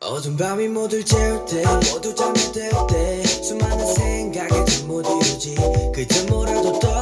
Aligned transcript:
어두운 0.00 0.36
밤이 0.36 0.68
모두 0.68 1.04
재울 1.04 1.44
때 1.44 1.62
모두 1.92 2.14
잠이 2.14 2.34
들때 2.52 3.22
수많은 3.24 3.94
생각에 3.94 4.64
잠못 4.64 5.04
이루지 5.04 5.56
그저 5.94 6.24
뭐라도 6.32 6.78
떠 6.78 6.95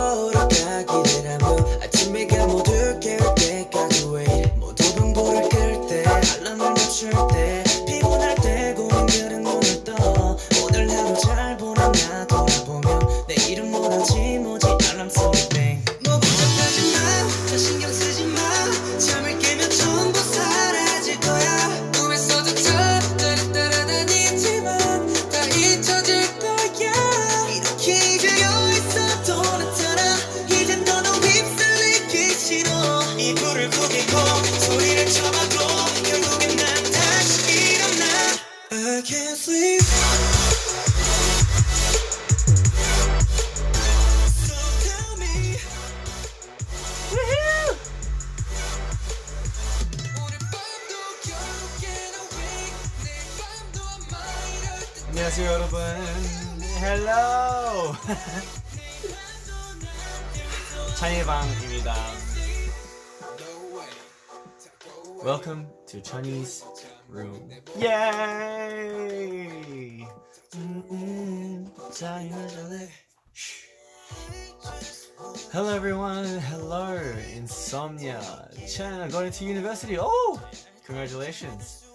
Insomnia 77.93 78.19
Chen 78.67 79.11
going 79.11 79.31
to 79.31 79.45
university 79.45 79.95
Oh, 79.99 80.41
congratulations 80.87 81.85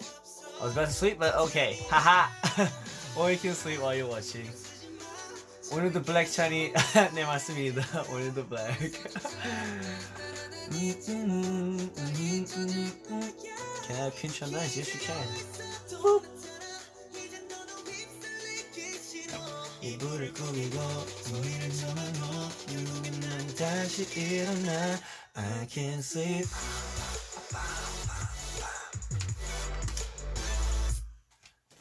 I 0.61 0.67
was 0.67 0.73
about 0.73 0.87
to 0.87 0.93
sleep 0.93 1.19
but 1.19 1.35
okay 1.51 1.81
haha 1.91 2.31
Or 3.19 3.33
you 3.33 3.37
can 3.37 3.55
sleep 3.55 3.83
while 3.83 3.93
you're 3.93 4.07
watching 4.07 4.47
오늘도 5.73 6.05
블랙 6.05 6.31
찬이 6.31 6.73
네 7.15 7.25
맞습니다 7.27 7.83
오늘도 8.07 8.47
블랙 8.47 8.93
Can 13.83 13.97
I 13.99 14.11
pinch 14.15 14.45
on 14.45 14.53
those? 14.53 14.79
Yes 14.79 14.95
you 14.95 15.01
can 15.03 15.27
이불을 19.83 20.33
꾸미고 20.33 20.79
음, 21.27 21.43
다시 23.59 24.07
일어나 24.17 24.99
I 25.40 25.66
can't 25.68 26.00
sleep. 26.04 26.46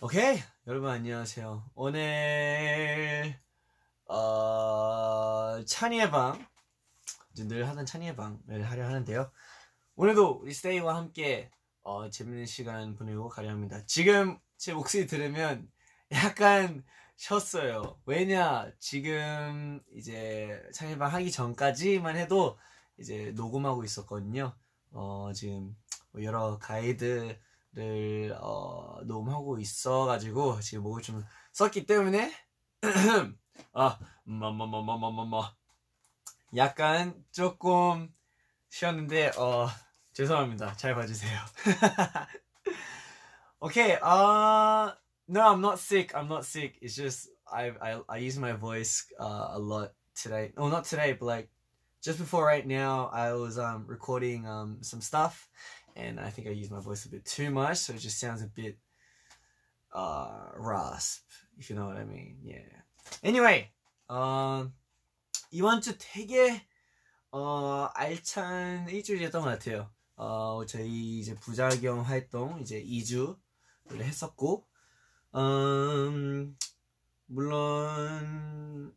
오케이 0.00 0.38
여러분 0.68 0.90
안녕하세요. 0.90 1.64
오늘 1.74 3.34
어 4.06 5.62
찬이의 5.66 6.10
방 6.10 6.46
늘 7.48 7.68
하던 7.68 7.86
찬이의 7.86 8.16
방을 8.16 8.68
하려 8.68 8.84
하는데요. 8.86 9.30
오늘도 9.96 10.40
우리 10.42 10.52
스테이와 10.52 10.96
함께 10.96 11.50
어, 11.82 12.10
재밌는 12.10 12.46
시간 12.46 12.96
보내고 12.96 13.28
가려 13.28 13.50
합니다. 13.50 13.80
지금 13.86 14.38
제 14.56 14.72
목소리 14.72 15.06
들으면 15.06 15.68
약간 16.12 16.84
쉬었어요. 17.16 18.00
왜냐 18.06 18.70
지금 18.80 19.80
이제 19.94 20.60
찬이의 20.74 20.98
방 20.98 21.12
하기 21.14 21.30
전까지만 21.30 22.16
해도 22.16 22.58
이제 22.98 23.32
녹음하고 23.34 23.84
있었거든요 23.84 24.54
어 24.92 25.30
지금 25.34 25.76
뭐 26.12 26.22
여러 26.22 26.58
가이드 26.58 27.38
를 27.74 28.36
어, 28.40 28.98
녹음하고 29.04 29.58
있어가지고 29.58 30.60
지금 30.60 30.82
목을 30.84 31.02
좀 31.02 31.22
썼기 31.52 31.84
때문에 31.86 32.32
아 33.74 33.98
마마마마마마마 34.24 35.54
약간 36.56 37.14
조금 37.30 38.12
쉬었는데 38.70 39.32
어 39.36 39.68
죄송합니다 40.14 40.76
잘 40.76 40.94
봐주세요 40.94 41.38
okay 43.60 43.92
uh 44.02 44.90
no 45.28 45.40
I'm 45.40 45.60
not 45.60 45.78
sick 45.78 46.14
I'm 46.14 46.26
not 46.26 46.44
sick 46.44 46.78
it's 46.80 46.96
just 46.96 47.28
I 47.46 47.70
I 47.80 48.00
I 48.08 48.18
use 48.18 48.38
my 48.38 48.54
voice 48.54 49.06
uh, 49.20 49.50
a 49.52 49.58
lot 49.58 49.92
today 50.14 50.52
oh 50.56 50.68
not 50.68 50.84
today 50.84 51.12
but 51.12 51.26
like 51.26 51.50
just 52.02 52.18
before 52.18 52.44
right 52.44 52.66
now 52.66 53.10
I 53.12 53.32
was 53.32 53.58
um 53.58 53.84
recording 53.86 54.46
um 54.46 54.78
some 54.82 55.00
stuff 55.00 55.48
and 55.96 56.20
I 56.20 56.30
think 56.30 56.46
I 56.46 56.50
used 56.50 56.70
my 56.70 56.80
voice 56.80 57.04
a 57.04 57.08
bit 57.08 57.24
too 57.24 57.50
much, 57.50 57.78
so 57.78 57.92
it 57.92 57.98
just 57.98 58.20
sounds 58.20 58.42
a 58.42 58.46
bit 58.46 58.78
uh 59.92 60.50
rasp, 60.56 61.24
if 61.58 61.70
you 61.70 61.76
know 61.76 61.86
what 61.86 61.96
I 61.96 62.04
mean. 62.04 62.36
Yeah. 62.44 62.82
Anyway, 63.22 63.70
um 64.08 64.72
이번 65.52 65.80
주 65.80 65.96
되게 65.98 66.62
어 67.32 67.88
알찬 67.94 68.88
일주일이었던 68.88 69.42
것 69.42 69.48
같아요. 69.48 69.90
어 70.16 70.64
저희 70.66 71.20
이제 71.20 71.34
부작용 71.34 72.02
활동 72.02 72.60
이제 72.60 72.82
2주를 72.82 73.36
했었고, 74.00 74.66
음 75.34 76.56
물론 77.26 78.94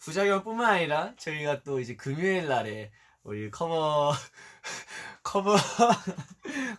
부작용뿐만 0.00 0.70
아니라 0.74 1.14
저희가 1.16 1.62
또 1.62 1.80
이제 1.80 1.94
금요일 1.96 2.48
날에 2.48 2.90
우리 3.22 3.50
커버 3.50 4.12
커버 5.22 5.56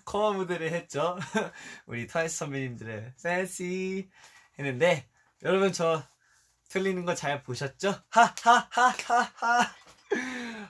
커버 0.06 0.34
무대를 0.34 0.72
했죠. 0.74 1.18
우리 1.86 2.08
트와이스 2.08 2.38
선배님들의 2.38 3.14
Fancy 3.20 4.10
했는데 4.58 5.08
여러분 5.44 5.72
저 5.72 6.04
틀리는 6.70 7.06
거 7.06 7.14
잘 7.16 7.44
보셨죠? 7.44 7.94
하하하하하. 8.10 9.76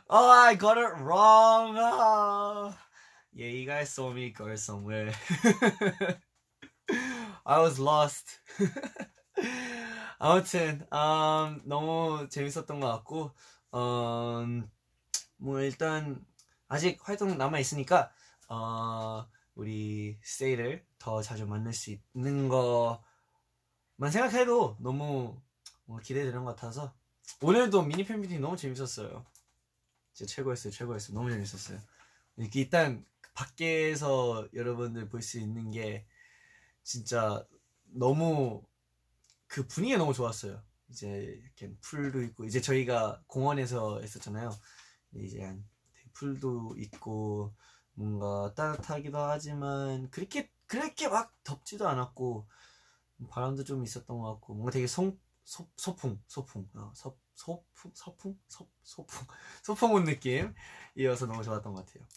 Oh, 0.09 0.29
I 0.29 0.57
got 0.57 0.77
it 0.77 0.93
wrong. 1.01 1.77
Oh. 1.77 2.73
Yeah, 3.33 3.47
you 3.47 3.65
guys 3.65 3.89
saw 3.89 4.11
me 4.11 4.31
go 4.31 4.53
somewhere. 4.55 5.13
I 7.45 7.59
was 7.59 7.79
lost. 7.79 8.39
아무튼 10.23 10.85
음, 10.93 11.61
너무 11.65 12.27
재밌었던 12.29 12.79
것 12.79 12.87
같고 12.87 13.31
음, 13.73 14.69
뭐 15.37 15.61
일단 15.61 16.25
아직 16.67 16.99
활동 17.03 17.37
남아 17.37 17.59
있으니까 17.59 18.11
어 18.49 19.27
우리 19.55 20.19
스테이를 20.23 20.85
더 20.99 21.21
자주 21.21 21.47
만날 21.47 21.73
수 21.73 21.91
있는 22.15 22.49
것만 22.49 23.01
생각해도 24.11 24.77
너무 24.79 25.39
뭐 25.85 25.99
기대되는 25.99 26.43
것 26.43 26.55
같아서 26.55 26.93
오늘도 27.41 27.83
미니 27.83 28.03
팬미팅 28.05 28.41
너무 28.41 28.57
재밌었어요. 28.57 29.25
진짜 30.13 30.35
최고였어요, 30.35 30.71
최고였어요. 30.73 31.15
너무 31.15 31.31
재밌었어요. 31.31 31.79
이렇게 32.37 32.61
일단 32.61 33.05
밖에서 33.33 34.47
여러분들 34.53 35.09
볼 35.09 35.21
수 35.21 35.39
있는 35.39 35.71
게 35.71 36.05
진짜 36.83 37.45
너무 37.85 38.63
그 39.51 39.67
분위기가 39.67 39.99
너무 39.99 40.13
좋았어요. 40.13 40.63
이제 40.87 41.09
이렇게 41.09 41.75
풀도 41.81 42.21
있고 42.23 42.45
이제 42.45 42.61
저희가 42.61 43.21
공원에서 43.27 43.99
했었잖아요. 43.99 44.49
이제 45.15 45.43
한 45.43 45.67
풀도 46.13 46.75
있고 46.77 47.53
뭔가 47.93 48.53
따뜻하기도 48.55 49.17
하지만 49.17 50.09
그렇게 50.09 50.49
그렇게 50.67 51.09
막 51.09 51.33
덥지도 51.43 51.89
않았고 51.89 52.47
바람도 53.29 53.65
좀 53.65 53.83
있었던 53.83 54.17
것 54.17 54.31
같고 54.33 54.53
뭔가 54.53 54.71
되게 54.71 54.87
송, 54.87 55.19
소, 55.43 55.69
소풍 55.75 56.21
소풍 56.27 56.69
어, 56.75 56.93
소, 56.95 57.17
소풍 57.35 57.91
소풍 57.93 58.39
소, 58.47 58.69
소풍 58.83 59.27
소풍 59.63 59.91
온 59.91 60.05
느낌이어서 60.05 61.25
너무 61.27 61.43
좋았던 61.43 61.73
것 61.73 61.85
같아요. 61.85 62.07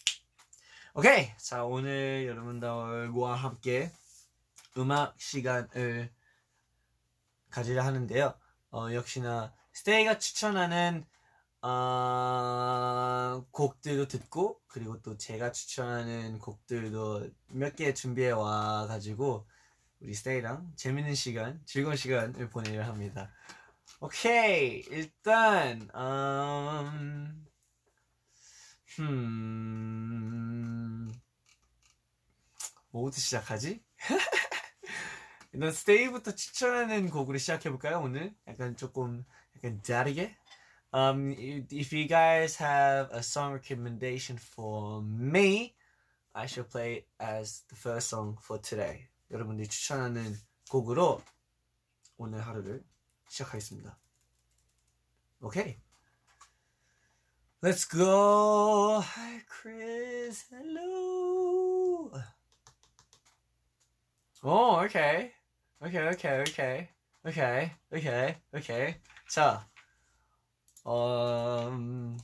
오케이 0.94 1.36
자 1.38 1.64
오늘 1.64 2.26
여러분들과 2.28 3.34
함께 3.34 3.90
음악 4.76 5.20
시간을 5.20 6.12
가지려 7.54 7.82
하는데요. 7.84 8.34
어, 8.72 8.92
역시나 8.92 9.52
스테이가 9.72 10.18
추천하는 10.18 11.04
어, 11.62 13.44
곡들도 13.52 14.08
듣고 14.08 14.60
그리고 14.68 15.00
또 15.02 15.16
제가 15.16 15.52
추천하는 15.52 16.38
곡들도 16.38 17.28
몇 17.50 17.76
개 17.76 17.94
준비해 17.94 18.30
와 18.32 18.86
가지고 18.86 19.46
우리 20.00 20.14
스테이랑 20.14 20.72
재밌는 20.76 21.14
시간, 21.14 21.60
즐거운 21.66 21.96
시간을 21.96 22.50
보내려 22.50 22.84
합니다. 22.84 23.30
오케이 24.00 24.80
일단 24.90 25.88
음, 25.94 27.46
음 28.98 31.12
뭐부터 32.90 33.18
시작하지? 33.20 33.82
일단 35.54 35.70
스테이부터 35.70 36.34
추천하는 36.34 37.08
곡으로 37.08 37.38
시작해 37.38 37.70
볼까요 37.70 38.00
오늘? 38.00 38.34
약간 38.48 38.76
조금 38.76 39.24
약간 39.56 39.80
다르게 39.82 40.36
Um, 40.92 41.34
if 41.72 41.92
you 41.92 42.06
guys 42.06 42.56
have 42.62 43.10
a 43.12 43.20
song 43.20 43.52
recommendation 43.52 44.38
for 44.38 45.02
me, 45.02 45.74
I 46.32 46.46
shall 46.46 46.68
play 46.68 46.98
it 46.98 47.08
as 47.18 47.64
the 47.66 47.74
first 47.74 48.10
song 48.10 48.38
for 48.40 48.60
today. 48.60 49.08
여러분들이 49.32 49.66
추천하는 49.66 50.36
곡으로 50.70 51.20
오늘 52.16 52.46
하루를 52.46 52.84
시작하겠습니다. 53.28 53.98
오케이. 55.40 55.80
Let's 57.60 57.90
go. 57.90 59.00
Hi, 59.00 59.40
Chris. 59.48 60.46
Hello. 60.48 62.12
Oh, 64.44 64.84
okay. 64.84 65.33
Okay, 65.84 66.08
okay, 66.08 66.40
okay. 66.48 66.88
Okay, 67.26 67.72
okay, 67.92 68.36
okay. 68.56 69.00
자, 69.28 69.68
어, 70.82 71.68
음, 71.68 72.16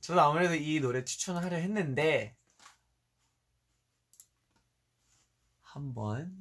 저도 0.00 0.20
아무래도 0.20 0.56
이 0.56 0.80
노래 0.80 1.04
추천하려 1.04 1.58
했는데, 1.58 2.34
한번, 5.62 6.34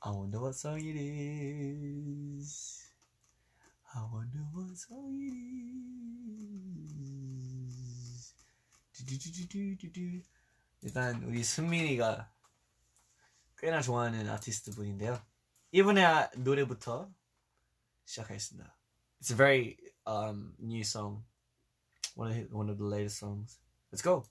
I 0.00 0.10
wonder 0.12 0.38
what 0.38 0.54
song 0.54 0.78
it 0.78 0.94
is. 2.38 2.87
I 3.95 4.01
wonder 4.11 4.43
what 4.53 4.73
song 4.75 5.19
it 5.21 5.33
is. 7.69 8.33
두두두두두두. 8.93 10.21
일단 10.81 11.23
우리 11.23 11.43
승민이가 11.43 12.31
꽤나 13.57 13.81
좋아하는 13.81 14.29
아티스트 14.29 14.71
분인데요. 14.71 15.21
이분의 15.71 16.03
아- 16.03 16.29
노래부터 16.37 17.11
시작하겠습니다. 18.05 18.75
It's 19.21 19.31
a 19.31 19.37
very 19.37 19.77
um, 20.07 20.55
new 20.59 20.81
song. 20.81 21.23
One 22.15 22.29
of 22.31 22.37
his, 22.37 22.53
one 22.53 22.69
of 22.69 22.77
the 22.77 22.87
latest 22.87 23.17
songs. 23.19 23.59
Let's 23.91 24.01
go. 24.03 24.25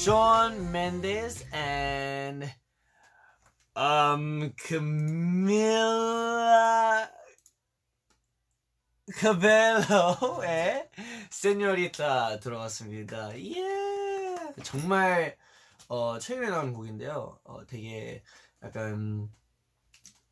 Shawn 0.00 0.72
Mendes 0.72 1.44
and 1.52 2.50
um 3.76 4.50
Camila 4.56 5.60
Cabello의 9.12 10.88
세뇨리타 11.28 12.40
들어갔습니다. 12.40 13.38
예. 13.38 14.54
정말 14.62 15.36
어 15.88 16.18
최근에 16.18 16.48
나온 16.48 16.72
곡인데요. 16.72 17.38
어 17.44 17.66
되게 17.66 18.22
약간 18.62 19.28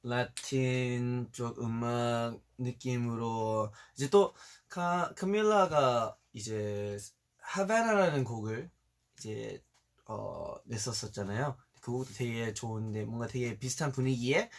라틴 0.03 1.29
쪽 1.31 1.59
음악 1.59 2.41
느낌으로 2.57 3.71
이제 3.95 4.09
또 4.09 4.35
카, 4.71 5.13
카밀라가 5.15 6.17
이제 6.33 6.97
하바나라는 7.37 8.25
곡을 8.25 8.71
이제 9.19 9.61
어 10.09 10.57
냈었었잖아요. 10.65 11.57
그 11.81 11.93
곡도 11.93 12.13
되게 12.15 12.53
좋은데 12.55 13.05
뭔가 13.05 13.27
되게 13.27 13.59
비슷한 13.59 13.93
분위기에. 13.93 14.51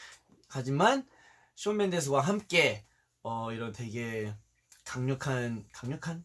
하지만 0.47 1.07
쇼 1.55 1.73
맨데스와 1.73 2.21
함께 2.21 2.85
어 3.23 3.51
이런 3.51 3.73
되게 3.73 4.33
강력한 4.85 5.67
강력한? 5.73 6.23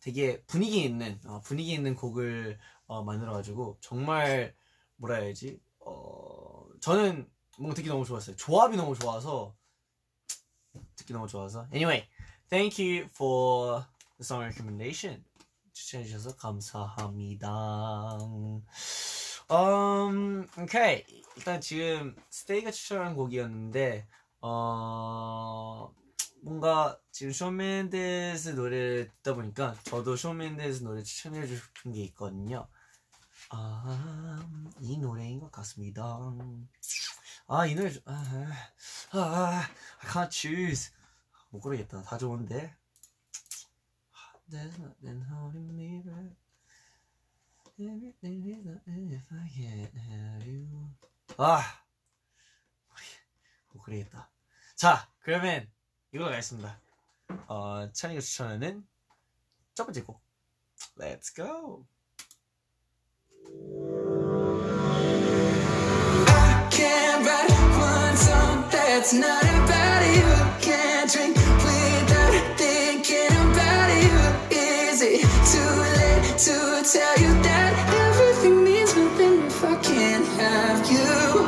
되게 0.00 0.42
분위기 0.44 0.84
있는 0.84 1.18
어, 1.26 1.40
분위기 1.40 1.72
있는 1.72 1.94
곡을 1.96 2.58
어, 2.86 3.02
만들어가지고 3.02 3.78
정말 3.80 4.54
뭐라 4.96 5.16
해야지? 5.16 5.60
어 5.80 6.64
저는 6.80 7.28
뭔가 7.58 7.74
듣기 7.74 7.88
너무 7.88 8.04
좋았어요. 8.04 8.36
조합이 8.36 8.76
너무 8.76 8.94
좋아서 8.94 9.56
듣기 10.96 11.12
너무 11.12 11.26
좋아서. 11.26 11.66
Anyway 11.72 12.08
thank 12.50 12.84
you 12.84 13.06
for 13.08 13.84
the 14.18 14.22
song 14.22 14.44
recommendation 14.44 15.24
추천해 15.76 16.04
주셔서 16.04 16.34
감사합니다. 16.36 18.16
음, 19.50 20.46
오케이. 20.58 21.04
일단 21.36 21.60
지금 21.60 22.16
스테이가 22.30 22.70
추천한 22.70 23.14
곡이었는데 23.14 24.08
어 24.40 25.94
뭔가 26.40 26.98
지금 27.12 27.30
쇼 27.32 27.50
맨데스 27.50 28.50
노래를 28.50 29.10
듣다 29.16 29.34
보니까 29.34 29.76
저도 29.84 30.16
쇼 30.16 30.32
맨데스 30.32 30.82
노래 30.82 31.02
추천해 31.02 31.46
주고 31.46 31.60
싶은 31.76 31.92
게 31.92 32.04
있거든요. 32.04 32.66
아, 33.50 34.48
이 34.80 34.96
노래인 34.96 35.40
것 35.40 35.52
같습니다. 35.52 36.18
아, 37.48 37.66
이 37.66 37.74
노래, 37.74 37.90
좀- 37.92 38.02
아, 38.06 38.14
아, 39.12 39.18
아, 39.18 39.68
I 40.00 40.10
can't 40.10 40.32
choose. 40.32 40.90
못 41.50 41.60
고르겠다. 41.60 42.00
다 42.02 42.16
좋은데. 42.16 42.74
There's 44.48 44.78
nothing 44.78 45.24
holding 45.28 45.76
me 45.76 46.02
back. 46.04 46.36
Everything 47.78 48.46
is 48.46 48.64
not 48.64 48.80
if 48.86 49.26
I 49.32 49.48
can't 49.48 49.90
have 50.08 50.46
you. 50.46 50.66
아, 51.36 51.62
못 53.72 53.82
고르겠다. 53.82 54.30
자, 54.76 55.08
그러면 55.20 55.68
이걸로 56.12 56.30
가겠습니다. 56.30 56.80
어, 57.48 57.90
찬이가 57.92 58.20
추천하는 58.20 58.86
첫 59.74 59.84
번째 59.84 60.02
곡. 60.02 60.22
Let's 60.96 61.34
go. 61.34 61.84
I 66.28 66.68
can't 66.70 67.26
write 67.26 67.50
one 67.78 68.16
song 68.16 68.70
that's 68.70 69.12
not 69.12 69.44
about 69.44 70.06
you. 70.14 70.60
Can't 70.60 71.10
drink 71.10 71.45
Is 74.96 75.02
it 75.02 75.20
too 75.52 75.72
late 76.00 76.38
to 76.46 76.90
tell 76.90 77.16
you 77.18 77.42
that 77.42 77.72
everything 78.08 78.64
means 78.64 78.96
nothing 78.96 79.42
if 79.44 79.62
I 79.62 79.76
can't 79.82 80.26
have 80.40 80.90
you. 80.90 81.44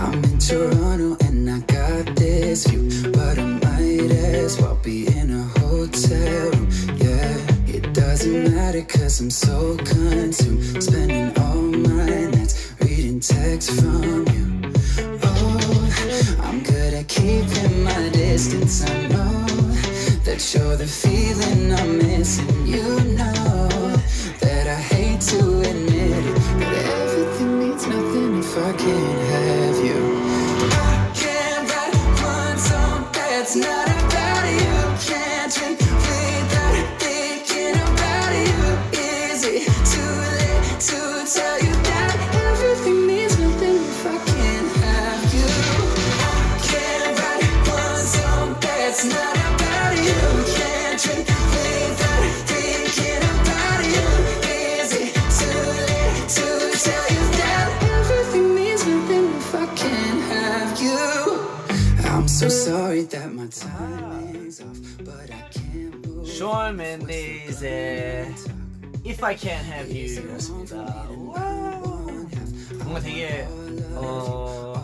I'm 0.00 0.24
in 0.24 0.38
Toronto 0.38 1.14
and 1.26 1.50
I 1.50 1.58
got 1.60 2.16
this 2.16 2.66
view, 2.66 3.12
but 3.12 3.38
I 3.38 3.44
might 3.44 4.10
as 4.10 4.58
well 4.58 4.78
be 4.82 5.08
in 5.08 5.30
a 5.30 5.42
hotel 5.60 6.50
room. 6.52 6.70
Yeah, 6.96 7.36
it 7.66 7.92
doesn't 7.92 8.54
matter 8.54 8.80
cause 8.80 9.20
I'm 9.20 9.28
so 9.28 9.76
consumed, 9.76 10.82
spending 10.82 11.36
all 11.36 11.60
my 11.60 12.30
nights 12.30 12.72
reading 12.80 13.20
texts 13.20 13.78
from 13.78 14.26
you. 14.28 14.72
Oh, 15.22 16.38
I'm 16.44 16.62
good 16.62 16.94
at 16.94 17.08
keeping 17.08 17.82
my 17.84 18.08
distance. 18.08 18.82
I 18.88 19.08
know 19.08 19.45
that 20.36 20.54
you're 20.54 20.76
the 20.76 20.86
feeling 20.86 21.72
I'm 21.72 21.96
missing. 21.96 22.66
You 22.66 22.82
know 23.16 23.68
that 24.40 24.66
I 24.66 24.74
hate 24.74 25.20
to 25.32 25.60
admit 25.60 26.26
it, 26.26 26.34
but 26.58 26.74
everything 26.74 27.58
means 27.58 27.86
nothing 27.86 28.38
if 28.38 28.58
I 28.58 28.72
can't 28.76 29.25
so 62.36 62.48
sorry 62.48 63.04
that 63.08 63.32
my 63.32 63.46
timing's 63.48 64.60
off, 64.60 64.78
but 65.04 65.30
I 65.32 65.44
can't 65.50 66.06
move. 66.06 66.26
숀 66.28 66.74
멘데스의 66.74 68.34
If 69.06 69.24
I 69.24 69.36
Can't 69.36 69.64
Have 69.64 69.90
You 69.90 70.32
였습니다. 70.34 70.76
와우. 71.08 72.26
뭔가 72.82 73.00
되게 73.00 73.46
어. 73.94 74.74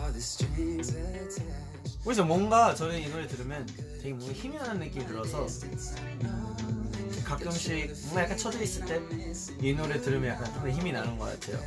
그래서 2.03 2.23
뭔가 2.25 2.75
저는 2.75 2.99
이 2.99 3.07
노래 3.09 3.27
들으면 3.27 3.65
되게 4.01 4.13
뭔가 4.13 4.33
힘이 4.33 4.57
나는 4.57 4.79
느낌이 4.79 5.05
들어서 5.07 5.45
음, 5.45 7.21
가끔씩 7.23 7.93
뭔가 8.03 8.23
약간 8.23 8.37
처져 8.37 8.61
있을 8.61 8.85
때 8.85 8.99
이 9.61 9.73
노래 9.73 9.99
들으면 10.01 10.29
약간 10.31 10.53
좀 10.53 10.69
힘이 10.69 10.91
나는 10.91 11.17
것 11.17 11.39
같아요. 11.39 11.59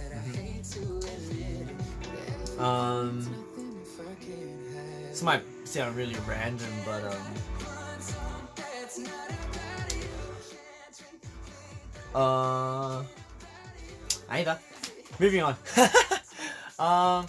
Um, 2.59 3.46
this 5.17 5.23
might 5.23 5.43
sound 5.65 5.97
really 5.97 6.15
random, 6.29 6.69
but 6.85 7.03
um, 7.05 7.35
어 12.13 13.03
아니다. 14.29 14.59
Moving 15.19 15.43
on. 15.43 15.57
um, 16.79 17.27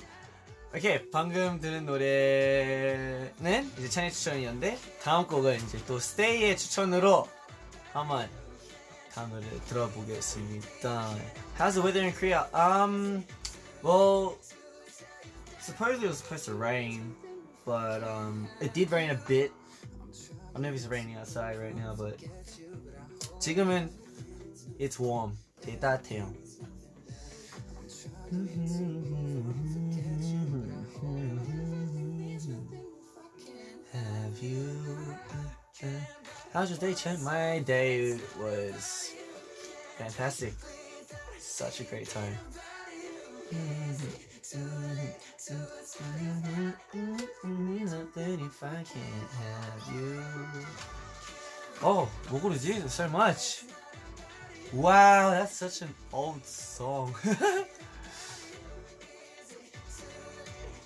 오케이 0.75 1.09
방금 1.11 1.61
들은 1.61 1.85
노래는 1.85 3.71
이제 3.77 3.87
찬이 3.87 4.11
추천이었는데 4.11 4.77
다음 5.01 5.25
곡은 5.25 5.55
이제 5.55 5.79
또 5.87 5.97
스테이의 5.97 6.57
추천으로 6.57 7.29
한번 7.93 8.29
다음 9.13 9.29
노래 9.29 9.45
들어보겠습니다. 9.69 11.15
How's 11.57 11.75
the 11.75 11.81
weather 11.81 12.03
in 12.03 12.11
Korea? 12.11 12.49
Um, 12.53 13.23
well, 13.81 14.35
supposedly 15.61 16.07
it 16.07 16.09
was 16.09 16.17
supposed 16.17 16.43
to 16.47 16.53
rain, 16.53 17.15
but 17.66 18.02
um, 18.02 18.48
it 18.60 18.74
did 18.74 18.90
rain 18.90 19.10
a 19.10 19.14
bit. 19.14 19.52
I 20.50 20.52
don't 20.54 20.62
know 20.62 20.68
if 20.68 20.74
it's 20.74 20.86
raining 20.86 21.16
outside 21.16 21.58
right 21.58 21.74
now, 21.74 21.94
but 21.96 22.18
지금은 23.40 23.90
it's 24.78 24.98
warm. 24.98 25.36
되게 25.62 25.78
따뜻해요. 25.78 26.32
Have 33.92 34.42
you? 34.42 35.16
How's 36.52 36.70
your 36.70 36.78
day, 36.78 36.94
Chen? 36.94 37.22
My 37.22 37.60
day 37.60 38.18
was 38.38 39.14
fantastic. 39.98 40.54
Such 41.38 41.80
a 41.80 41.84
great 41.84 42.08
time. 42.08 42.36
Nothing 47.92 48.40
if 48.46 48.62
I 48.62 48.84
can't 48.84 49.30
have 49.42 49.82
you. 49.94 50.22
Oh, 51.82 52.08
뭐 52.30 52.40
고르지? 52.40 52.88
So 52.88 53.08
much. 53.08 53.64
Wow, 54.72 55.30
that's 55.30 55.56
such 55.56 55.82
an 55.82 55.94
old 56.12 56.44
song. 56.46 57.14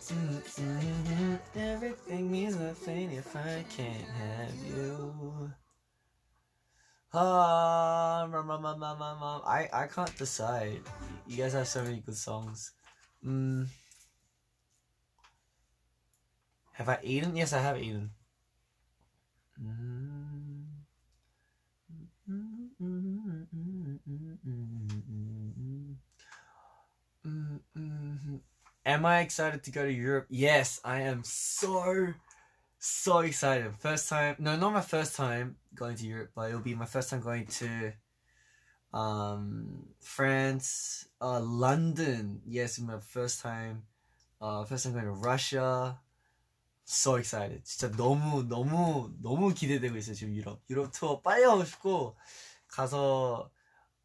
Mm-mm. 0.09 1.39
Everything 1.55 2.31
means 2.31 2.57
nothing 2.57 3.13
if 3.13 3.35
I 3.37 3.65
can't 3.69 4.09
have 4.19 4.55
you. 4.65 5.51
Ah, 7.13 8.27
mum, 8.31 8.47
mum, 8.47 8.63
mum, 8.63 8.79
mum, 8.79 8.99
mum, 8.99 9.19
mum. 9.19 9.43
I 9.45 9.69
I 9.73 9.87
can't 9.87 10.17
decide. 10.17 10.81
You 11.27 11.37
guys 11.37 11.55
have 11.55 11.69
so 11.69 11.83
many 11.83 12.01
good 12.01 12.17
songs. 12.17 12.73
Mm. 13.26 13.68
Have 16.74 16.90
I 16.90 17.00
eaten? 17.04 17.36
Yes, 17.36 17.54
I 17.54 17.60
have 17.60 17.78
eaten. 17.78 18.12
Am 28.86 29.06
I 29.06 29.20
excited 29.20 29.64
to 29.64 29.72
go 29.72 29.86
to 29.86 29.92
Europe? 29.92 30.26
Yes, 30.30 30.82
I 30.84 31.02
am 31.02 31.24
so 31.24 32.14
so 32.80 33.20
excited. 33.20 33.74
First 33.78 34.10
time, 34.10 34.36
no, 34.40 34.56
not 34.56 34.74
my 34.74 34.82
first 34.82 35.16
time 35.16 35.58
going 35.76 35.96
to 35.98 36.08
Europe, 36.08 36.32
but 36.34 36.50
it'll 36.50 36.62
be 36.62 36.74
my 36.74 36.86
first 36.86 37.12
time 37.12 37.22
going 37.22 37.46
to 37.46 37.94
um 38.94 39.86
France, 40.00 41.08
uh 41.22 41.40
London. 41.40 42.42
Yes, 42.46 42.80
my 42.80 43.00
first 43.00 43.42
time 43.42 43.84
uh 44.42 44.64
first 44.66 44.86
time 44.86 44.94
going 44.94 45.06
to 45.06 45.12
Russia. 45.12 46.00
So 46.84 47.16
excited. 47.16 47.64
진짜 47.64 47.90
너무 47.96 48.44
너무 48.48 49.14
너무 49.22 49.54
기대되고 49.54 49.96
있어요, 49.98 50.16
지금 50.16 50.36
유럽. 50.36 50.62
유럽 50.70 50.92
투어 50.92 51.22
빨리 51.22 51.46
가고 51.46 51.64
싶고 51.64 52.18
가서 52.68 53.50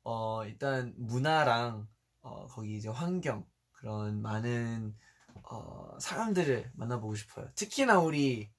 어 0.05 0.45
일단 0.45 0.95
문화랑 0.97 1.89
어 2.23 2.47
거기 2.47 2.77
이제 2.77 2.89
환경 2.89 3.45
그런 3.73 4.23
많은 4.23 4.95
어 5.43 5.97
사람들을 5.99 6.73
만나보고 6.75 7.15
싶어요. 7.15 7.49
특히나 7.55 7.99
우리 7.99 8.51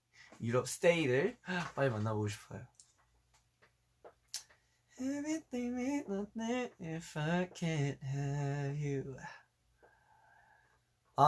유럽 0.42 0.68
스테이를 0.68 1.38
빨리 1.76 1.90
만나보고 1.90 2.28
싶어요. 2.28 2.66
Everything 5.01 5.77
means 5.77 6.09
nothing 6.09 6.69
if 6.81 7.17
I 7.17 7.49
can't 7.55 8.03
have 8.03 8.77
you. 8.77 9.17
Oh, 11.19 11.27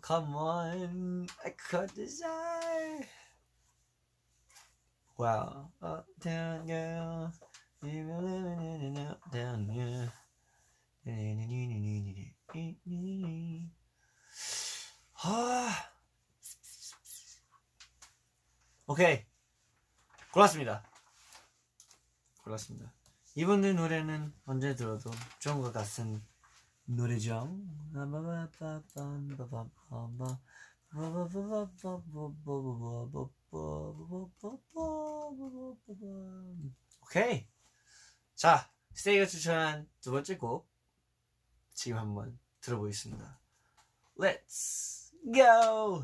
come 0.00 0.36
on, 0.36 1.28
I 1.44 1.50
could 1.50 1.94
desire. 1.94 3.06
Wow, 5.16 5.70
uptown 5.82 6.66
girl, 6.66 7.32
down 9.32 9.68
here. 9.68 10.12
아, 15.26 15.68
오케이 18.86 19.26
골랐습니다. 20.32 20.82
골랐습니다. 22.49 22.91
이분들 23.35 23.75
노래는 23.75 24.33
언제 24.45 24.75
들어도 24.75 25.11
좋은 25.39 25.61
것 25.61 25.71
같은 25.71 26.21
노래죠. 26.85 27.55
오케이. 37.03 37.47
자, 38.35 38.71
스테이가 38.93 39.27
추천한 39.27 39.87
두 40.01 40.11
번째 40.11 40.37
곡 40.37 40.67
지금 41.73 41.99
한번 41.99 42.39
들어보겠습니다. 42.61 43.39
Let's 44.17 45.11
go. 45.33 46.03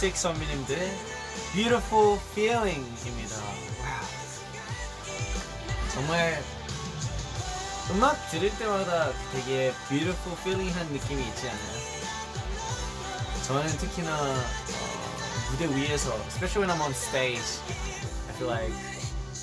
데이식스 0.00 0.22
선배님들의 0.22 0.96
Beautiful 1.52 2.20
Feeling입니다. 2.30 3.36
와우. 3.36 3.98
정말 5.92 6.40
음악 7.90 8.30
들을 8.30 8.56
때마다 8.58 9.12
되게 9.32 9.72
beautiful 9.88 10.38
feeling 10.40 10.72
한 10.78 10.86
느낌이 10.92 11.20
있지 11.28 11.48
않아요? 11.48 11.78
저는 13.46 13.66
특히나 13.78 14.14
어, 14.20 15.50
무대 15.50 15.66
위에서 15.74 16.14
especially 16.28 16.68
when 16.68 16.70
I'm 16.70 16.80
on 16.80 16.92
stage 16.92 17.60
I 18.28 18.34
feel 18.36 18.52
like 18.52 18.74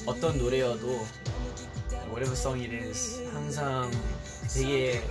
어떤 0.06 0.38
노래여도 0.38 1.06
whatever 2.08 2.34
song 2.34 2.62
it 2.64 2.74
is 2.74 3.28
항상 3.34 3.92
되게 4.54 5.04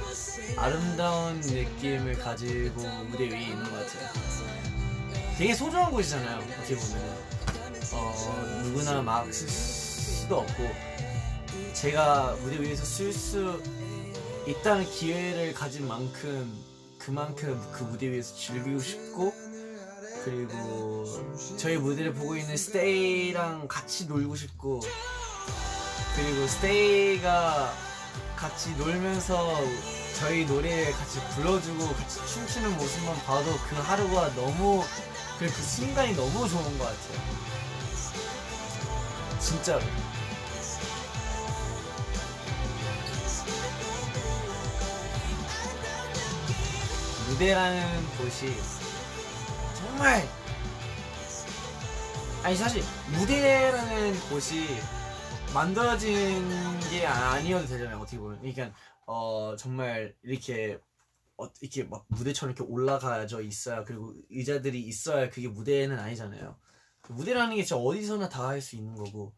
아름다운 0.56 1.40
느낌을 1.40 2.18
가지고 2.18 2.80
무대 3.10 3.28
위에 3.28 3.42
있는 3.42 3.64
것 3.64 3.72
같아요 3.72 4.53
되게 5.38 5.54
소중한 5.54 5.90
곳이잖아요 5.90 6.38
어떻게 6.38 6.76
보면 6.76 7.24
어, 7.92 8.60
누구나 8.64 9.02
막 9.02 9.26
쓸 9.32 9.48
수도 9.48 10.38
없고. 10.40 10.70
제가 11.74 12.36
무대 12.40 12.58
위에서 12.60 12.84
쓸 12.84 13.12
수 13.12 13.62
있다는 14.46 14.84
기회를 14.90 15.52
가진 15.52 15.86
만큼 15.86 16.56
그만큼 16.98 17.60
그 17.72 17.82
무대 17.84 18.10
위에서 18.10 18.34
즐기고 18.34 18.78
싶고 18.80 19.32
그리고 20.24 21.04
저희 21.58 21.76
무대를 21.76 22.14
보고 22.14 22.36
있는 22.36 22.56
스테이랑 22.56 23.68
같이 23.68 24.06
놀고 24.06 24.34
싶고 24.36 24.80
그리고 26.16 26.46
스테이가 26.46 27.74
같이 28.36 28.70
놀면서 28.76 29.58
저희 30.18 30.46
노래 30.46 30.90
같이 30.92 31.20
불러주고 31.34 31.86
같이 31.94 32.20
춤추는 32.26 32.76
모습만 32.76 33.16
봐도 33.24 33.50
그 33.68 33.74
하루가 33.76 34.32
너무 34.34 34.82
그, 35.38 35.46
그 35.46 35.62
순간이 35.62 36.14
너무 36.14 36.48
좋은 36.48 36.78
것 36.78 36.84
같아요. 36.84 37.44
진짜로. 39.40 39.82
무대라는 47.28 48.06
곳이 48.16 48.54
정말 49.74 50.28
아니 52.44 52.54
사실 52.56 52.82
무대라는 53.12 54.20
곳이 54.28 54.68
만들어진 55.52 56.78
게 56.90 57.06
아니어도 57.06 57.66
되잖아요 57.66 57.98
어떻게 57.98 58.18
보면. 58.18 58.38
그러니까 58.38 58.70
어 59.06 59.56
정말 59.58 60.14
이렇게 60.22 60.74
어, 60.74 60.93
이렇게 61.60 61.84
막 61.84 62.06
무대처럼 62.08 62.54
이렇게 62.54 62.70
올라가져 62.70 63.42
있어야 63.42 63.84
그리고 63.84 64.14
의자들이 64.30 64.80
있어야 64.82 65.30
그게 65.30 65.48
무대는 65.48 65.98
아니잖아요 65.98 66.58
무대라는 67.08 67.56
게 67.56 67.62
진짜 67.64 67.76
어디서나 67.80 68.28
다 68.28 68.48
할 68.48 68.60
수 68.60 68.76
있는 68.76 68.94
거고 68.94 69.34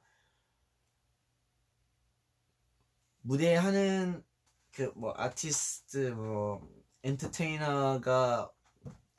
무대 3.22 3.54
하는 3.56 4.24
그 4.72 4.92
뭐 4.94 5.14
아티스트 5.16 6.10
뭐 6.10 6.60
엔터테이너가 7.02 8.52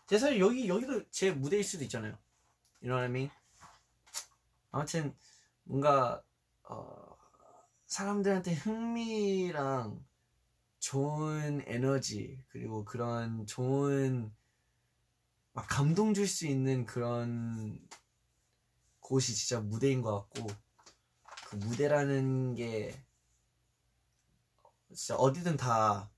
제 0.07 0.17
사실 0.19 0.39
여기 0.39 0.67
여기도 0.69 1.03
제 1.09 1.31
무대일 1.31 1.63
수도 1.63 1.83
있잖아요. 1.85 2.17
You 2.81 2.89
know 2.89 2.95
what 2.97 3.03
I 3.03 3.09
mean? 3.09 3.31
아무튼 4.71 5.15
뭔가 5.63 6.21
어, 6.63 7.17
사람들한테 7.87 8.53
흥미랑 8.53 10.05
좋은 10.79 11.63
에너지 11.67 12.43
그리고 12.49 12.85
그런 12.85 13.45
좋은 13.45 14.31
막 15.53 15.67
감동 15.67 16.13
줄 16.13 16.27
수 16.27 16.45
있는 16.47 16.85
그런 16.85 17.79
곳이 18.99 19.33
진짜 19.35 19.59
무대인 19.61 20.01
것 20.01 20.29
같고 20.29 20.47
그 21.47 21.55
무대라는 21.57 22.55
게 22.55 23.01
진짜 24.93 25.15
어디든 25.15 25.57
다 25.57 26.09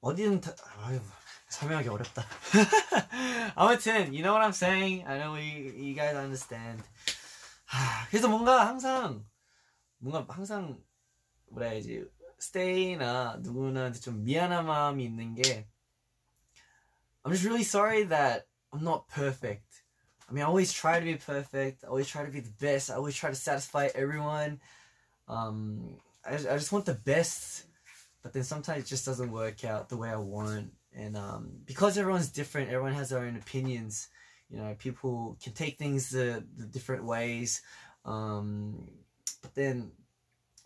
어디든 0.00 0.40
다 0.40 0.54
아유 0.78 1.00
설명하기 1.48 1.88
어렵다. 1.88 2.24
아무튼 3.54 4.06
you 4.12 4.22
know 4.22 4.32
what 4.32 4.42
I'm 4.42 4.50
saying? 4.54 5.06
I 5.06 5.18
know 5.18 5.36
you, 5.36 5.72
you 5.76 5.94
guys 5.94 6.16
understand. 6.16 6.82
하, 7.66 8.06
그래서 8.08 8.28
뭔가 8.28 8.66
항상 8.66 9.24
뭔가 9.98 10.26
항상 10.34 10.82
뭐라 11.51 11.69
해야지 11.69 12.05
스테이나 12.39 13.39
누구나한테 13.41 13.99
좀 13.99 14.23
미안한 14.23 14.65
마음이 14.65 15.03
있는 15.03 15.35
게 15.35 15.67
I'm 17.23 17.31
just 17.31 17.45
really 17.45 17.63
sorry 17.63 18.03
that 18.05 18.47
I'm 18.71 18.83
not 18.83 19.07
perfect. 19.09 19.83
I 20.29 20.33
mean, 20.33 20.43
I 20.43 20.47
always 20.47 20.71
try 20.71 20.99
to 20.99 21.05
be 21.05 21.15
perfect. 21.15 21.83
I 21.83 21.87
always 21.87 22.07
try 22.07 22.25
to 22.25 22.31
be 22.31 22.39
the 22.41 22.53
best. 22.59 22.89
I 22.89 22.95
always 22.95 23.15
try 23.15 23.29
to 23.29 23.35
satisfy 23.35 23.89
everyone. 23.95 24.59
Um, 25.27 25.97
I, 26.25 26.35
I 26.35 26.57
just 26.57 26.71
want 26.71 26.85
the 26.85 26.93
best 26.93 27.67
but 28.27 28.33
then 28.33 28.43
sometimes 28.43 28.83
it 28.83 28.87
just 28.87 29.05
doesn't 29.05 29.31
work 29.31 29.63
out 29.63 29.87
the 29.87 29.95
way 29.95 30.09
I 30.09 30.17
want. 30.17 30.73
And 30.93 31.15
um, 31.15 31.49
because 31.65 31.97
everyone's 31.97 32.27
different, 32.27 32.67
everyone 32.69 32.91
has 32.91 33.09
their 33.09 33.19
own 33.19 33.37
opinions. 33.37 34.09
You 34.49 34.57
know, 34.57 34.75
people 34.77 35.37
can 35.41 35.53
take 35.53 35.77
things 35.77 36.09
the, 36.09 36.43
the 36.57 36.65
different 36.65 37.05
ways. 37.05 37.61
Um, 38.03 38.85
but 39.41 39.55
then, 39.55 39.91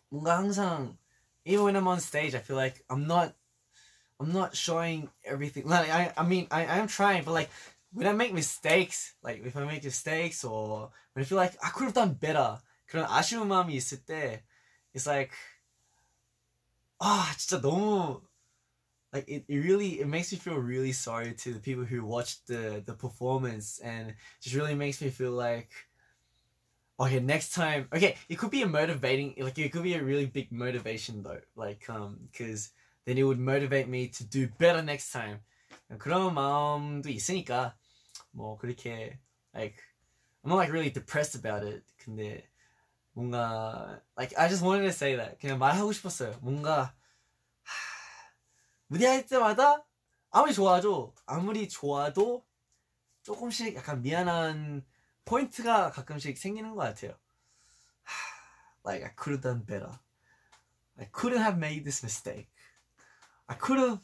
뭔가 0.09 0.37
항상, 0.37 0.97
even 1.45 1.65
when 1.65 1.75
I'm 1.75 1.87
on 1.87 1.99
stage, 1.99 2.35
I 2.35 2.39
feel 2.39 2.55
like 2.55 2.83
I'm 2.89 3.07
not, 3.07 3.33
I'm 4.19 4.31
not 4.31 4.55
showing 4.55 5.09
everything. 5.23 5.67
Like 5.67 5.89
I, 5.89 6.13
I 6.17 6.23
mean, 6.25 6.47
I, 6.51 6.65
I 6.65 6.77
am 6.77 6.87
trying, 6.87 7.23
but 7.23 7.31
like 7.31 7.49
when 7.93 8.07
I 8.07 8.13
make 8.13 8.33
mistakes, 8.33 9.15
like 9.23 9.43
if 9.45 9.55
I 9.55 9.65
make 9.65 9.83
mistakes 9.83 10.43
or 10.43 10.91
when 11.13 11.23
I 11.23 11.25
feel 11.25 11.37
like 11.37 11.55
I 11.63 11.69
could 11.69 11.85
have 11.85 11.93
done 11.93 12.13
better, 12.13 12.59
그런 12.87 13.05
아쉬운 13.07 13.47
마음이 13.47 13.73
있을 13.75 14.05
때, 14.05 14.43
it's 14.93 15.07
like 15.07 15.31
아 16.99 17.33
진짜 17.37 17.59
너무 17.59 18.21
like 19.13 19.27
it, 19.27 19.43
it 19.47 19.59
really 19.59 19.99
it 19.99 20.07
makes 20.07 20.31
me 20.31 20.37
feel 20.37 20.57
really 20.57 20.91
sorry 20.91 21.33
to 21.33 21.53
the 21.53 21.59
people 21.59 21.83
who 21.83 22.05
watched 22.05 22.47
the 22.47 22.81
the 22.85 22.93
performance 22.93 23.79
and 23.79 24.13
just 24.39 24.55
really 24.55 24.75
makes 24.75 25.01
me 25.01 25.09
feel 25.09 25.31
like 25.31 25.69
okay 26.99 27.19
next 27.19 27.53
time 27.53 27.87
okay 27.93 28.15
it 28.29 28.37
could 28.37 28.51
be 28.51 28.61
a 28.61 28.67
motivating 28.67 29.33
like 29.39 29.57
it 29.57 29.71
could 29.71 29.83
be 29.83 29.95
a 29.95 30.03
really 30.03 30.25
big 30.25 30.51
motivation 30.51 31.23
though 31.23 31.41
like 31.55 31.89
um 31.89 32.17
because 32.31 32.71
then 33.05 33.17
it 33.17 33.23
would 33.23 33.39
motivate 33.39 33.87
me 33.87 34.07
to 34.07 34.23
do 34.23 34.47
better 34.57 34.81
next 34.81 35.11
time 35.11 35.39
그런 35.97 36.33
마음도 36.33 37.09
있으니까 37.09 37.75
뭐 38.31 38.57
그렇게 38.57 39.19
like 39.53 39.81
I'm 40.43 40.49
not 40.49 40.57
like 40.57 40.71
really 40.71 40.91
depressed 40.91 41.35
about 41.35 41.65
it 41.65 41.83
근데 41.97 42.51
뭔가 43.13 44.01
like 44.17 44.33
I 44.37 44.47
just 44.47 44.63
wanted 44.63 44.83
to 44.83 44.93
say 44.93 45.15
that 45.15 45.39
그냥 45.39 45.59
말하고 45.59 45.91
싶었어요. 45.91 46.37
뭔가 46.41 46.93
하, 47.63 47.73
무대할 48.87 49.25
때마다 49.25 49.85
아무리 50.29 50.53
좋아도 50.53 51.13
아무리 51.25 51.67
좋아도 51.67 52.45
조금씩 53.23 53.75
약간 53.75 54.01
미안한 54.01 54.85
포인트가 55.26 55.90
가끔씩 55.90 56.38
생기는 56.38 56.74
것 56.74 56.82
같아요. 56.82 57.18
하, 58.04 58.90
like 58.90 59.04
I 59.04 59.12
could 59.14 59.36
have 59.36 59.42
done 59.42 59.66
better. 59.66 59.92
I 60.98 61.04
couldn't 61.12 61.42
have 61.42 61.58
made 61.58 61.84
this 61.84 62.02
mistake. 62.02 62.48
I 63.46 63.54
could 63.54 63.78
have 63.78 64.00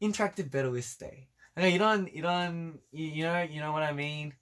interacted 0.00 0.50
better 0.50 0.72
with 0.72 0.84
Stay. 0.84 1.28
그러니까 1.54 1.74
이런 1.74 2.08
이런 2.08 2.80
you 2.90 3.22
know 3.22 3.42
you 3.42 3.60
know 3.60 3.70
what 3.70 3.84
I 3.84 3.92
mean. 3.92 4.34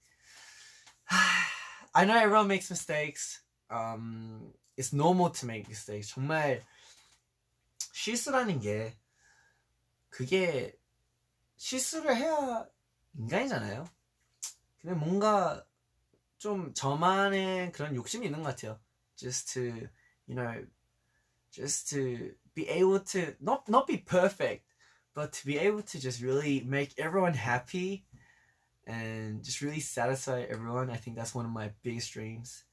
I 1.95 2.07
know 2.07 2.16
everyone 2.16 2.49
makes 2.49 2.71
mistakes. 2.71 3.42
um, 3.71 4.53
it's 4.77 4.92
normal 4.92 5.31
to 5.31 5.47
make 5.47 5.69
mistakes. 5.69 6.12
정말 6.14 6.62
실수라는 7.92 8.61
게 8.61 8.97
그게 10.09 10.79
실수를 11.57 12.16
해야 12.16 12.66
인간이잖아요. 13.19 13.88
근데 14.81 14.95
뭔가 14.95 15.64
좀 16.38 16.74
저만의 16.74 17.72
그런 17.72 17.96
욕심이 17.96 18.26
있는 18.26 18.41
것 18.44 18.56
같아요. 18.56 18.80
Just 19.15 19.54
to, 19.54 19.62
you 20.28 20.36
know, 20.36 20.65
just 21.52 21.89
to 21.96 22.34
be 22.56 22.67
able 22.67 23.00
to 23.00 23.36
not 23.39 23.67
not 23.70 23.86
be 23.86 23.98
perfect, 23.98 24.65
but 25.13 25.32
to 25.34 25.46
be 25.46 25.58
able 25.58 25.84
to 25.84 26.00
just 26.00 26.22
really 26.22 26.62
make 26.62 26.94
everyone 26.98 27.34
happy 27.34 28.06
and 28.88 29.44
just 29.44 29.62
really 29.62 29.80
satisfy 29.80 30.41
everyone. 30.41 30.89
I 30.89 30.96
think 30.98 31.15
that's 31.15 31.36
one 31.36 31.46
of 31.46 31.52
my 31.52 31.72
biggest 31.84 32.13
dreams. 32.13 32.63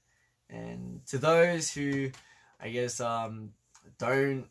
And 0.48 1.04
to 1.06 1.18
those 1.18 1.70
who, 1.70 2.10
I 2.60 2.70
guess, 2.70 3.00
um, 3.00 3.52
don't, 3.98 4.46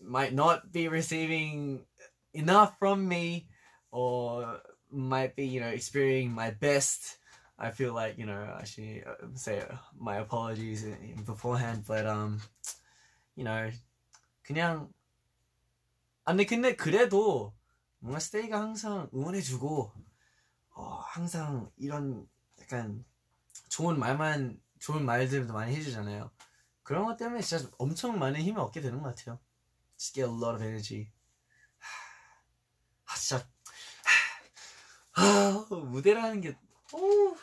might 0.00 0.32
not 0.32 0.72
be 0.72 0.88
receiving 0.88 1.84
enough 2.32 2.78
from 2.78 3.08
me 3.08 3.48
or 3.90 4.60
might 4.90 5.34
be, 5.34 5.46
you 5.46 5.60
know, 5.60 5.68
experiencing 5.68 6.32
my 6.32 6.50
best, 6.50 7.17
I 7.59 7.71
feel 7.71 7.93
like 7.93 8.17
you 8.17 8.25
know 8.25 8.55
I 8.57 8.63
should 8.63 9.03
uh, 9.05 9.27
say 9.35 9.59
uh, 9.59 9.75
my 9.99 10.17
apologies 10.17 10.85
beforehand, 11.25 11.83
but 11.85 12.05
um, 12.07 12.39
you 13.35 13.43
know, 13.43 13.69
그냥 14.43 14.89
아 16.23 16.31
근데 16.31 16.45
근데 16.45 16.75
그래도 16.75 17.53
뭔가 17.99 18.19
스테이가 18.19 18.59
항상 18.59 19.09
응원해주고 19.13 19.91
어 20.75 20.99
항상 21.03 21.69
이런 21.75 22.27
약간 22.61 23.03
좋은 23.67 23.99
말만 23.99 24.61
좋은 24.79 25.03
말들도 25.05 25.51
많이 25.53 25.75
해주잖아요. 25.75 26.31
그런 26.83 27.05
것 27.05 27.17
때문에 27.17 27.41
진짜 27.41 27.69
엄청 27.77 28.17
많은 28.17 28.39
힘을 28.41 28.61
얻게 28.61 28.79
되는 28.79 29.01
것 29.01 29.13
같아요. 29.15 29.37
Just 29.97 30.13
get 30.13 30.29
a 30.29 30.31
lot 30.31 30.55
of 30.55 30.63
energy. 30.63 31.11
아 33.05 33.15
진짜 33.15 33.45
아, 35.13 35.65
무대라는 35.69 36.39
게 36.39 36.55
오. 36.92 37.36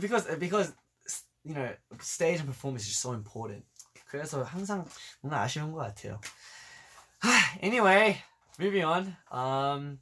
because 0.00 0.26
because 0.38 0.74
you 1.44 1.54
know 1.54 1.72
stage 2.00 2.40
and 2.40 2.48
performance 2.48 2.86
is 2.86 2.98
so 2.98 3.12
important. 3.12 3.64
그래서 4.10 4.42
항상 4.42 4.86
뭔가 5.20 5.42
아쉬운 5.42 5.72
것 5.72 5.78
같아요. 5.78 6.20
anyway, 7.60 8.22
moving 8.58 8.84
on. 8.84 9.16
Um, 9.30 9.98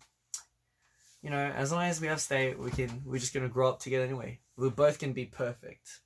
you 1.22 1.30
know, 1.30 1.52
as 1.56 1.72
long 1.72 1.82
as 1.84 2.00
we 2.00 2.06
have 2.06 2.20
stay, 2.20 2.54
we 2.54 2.70
can. 2.70 3.02
We're 3.04 3.18
just 3.18 3.34
gonna 3.34 3.48
grow 3.48 3.68
up 3.68 3.80
together 3.80 4.04
anyway. 4.04 4.40
We're 4.56 4.70
both 4.70 4.98
gonna 4.98 5.12
be 5.12 5.26
perfect. 5.26 6.00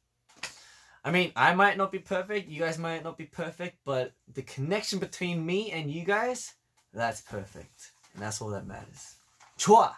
I 1.05 1.11
mean, 1.11 1.33
I 1.35 1.55
might 1.55 1.77
not 1.77 1.93
be 1.93 1.99
perfect. 1.99 2.49
You 2.49 2.61
guys 2.61 2.79
might 2.79 3.03
not 3.03 3.17
be 3.17 3.25
perfect, 3.25 3.79
but 3.85 4.13
the 4.33 4.43
connection 4.43 4.99
between 4.99 5.45
me 5.45 5.71
and 5.73 5.91
you 5.91 6.05
guys, 6.05 6.55
that's 6.93 7.23
perfect, 7.23 7.93
and 8.15 8.23
that's 8.23 8.41
all 8.41 8.51
that 8.51 8.67
matters. 8.67 9.17
좋아. 9.59 9.95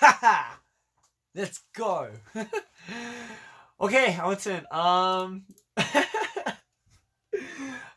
하하. 0.00 0.58
Let's 1.35 1.61
go. 1.73 2.11
okay, 3.79 4.15
아무튼 4.19 4.65
um 4.71 5.45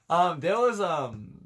um 0.08 0.40
there 0.40 0.58
was 0.58 0.80
um 0.80 1.44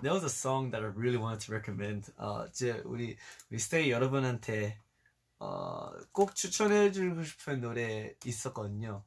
there 0.00 0.12
was 0.14 0.24
a 0.24 0.30
song 0.30 0.70
that 0.70 0.82
I 0.82 0.86
really 0.86 1.18
wanted 1.18 1.40
to 1.46 1.52
recommend. 1.52 2.10
어 2.18 2.46
이제 2.48 2.80
우리 2.86 3.16
우리 3.50 3.58
스테이 3.58 3.90
여러분한테 3.90 4.78
어 5.38 5.90
꼭 6.12 6.34
추천해 6.34 6.90
주고 6.92 7.22
싶은 7.24 7.60
노래 7.60 8.14
있었거든요. 8.24 9.04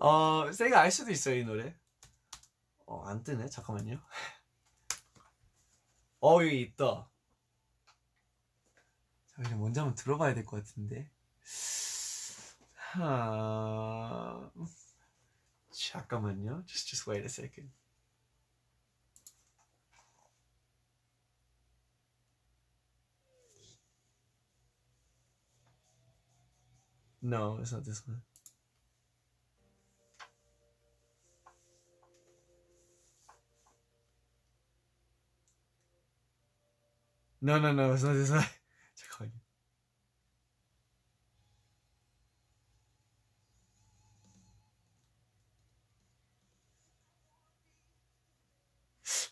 어 0.00 0.50
스테이가 0.52 0.80
알 0.80 0.92
수도 0.92 1.10
있어요 1.10 1.34
이 1.36 1.44
노래. 1.44 1.74
어 2.86 3.02
안 3.06 3.22
뜨네 3.24 3.48
잠깐만요. 3.48 3.98
어 6.20 6.34
여기 6.44 6.60
있다. 6.60 7.08
잠시만 9.38 9.60
먼저 9.60 9.82
한번 9.82 9.94
들어봐야 9.94 10.34
될 10.34 10.44
것 10.44 10.64
같은데. 10.64 11.08
하... 12.74 14.50
잠깐만요. 15.70 16.64
Just 16.66 16.88
just 16.88 17.08
wait 17.08 17.22
a 17.24 17.28
second. 17.28 17.70
No, 27.22 27.58
it's 27.60 27.72
not 27.72 27.84
this 27.84 28.02
one. 28.06 28.22
No, 37.40 37.58
no, 37.60 37.72
no, 37.72 37.92
it's 37.92 38.02
not 38.02 38.14
this 38.14 38.30
one. 38.30 38.44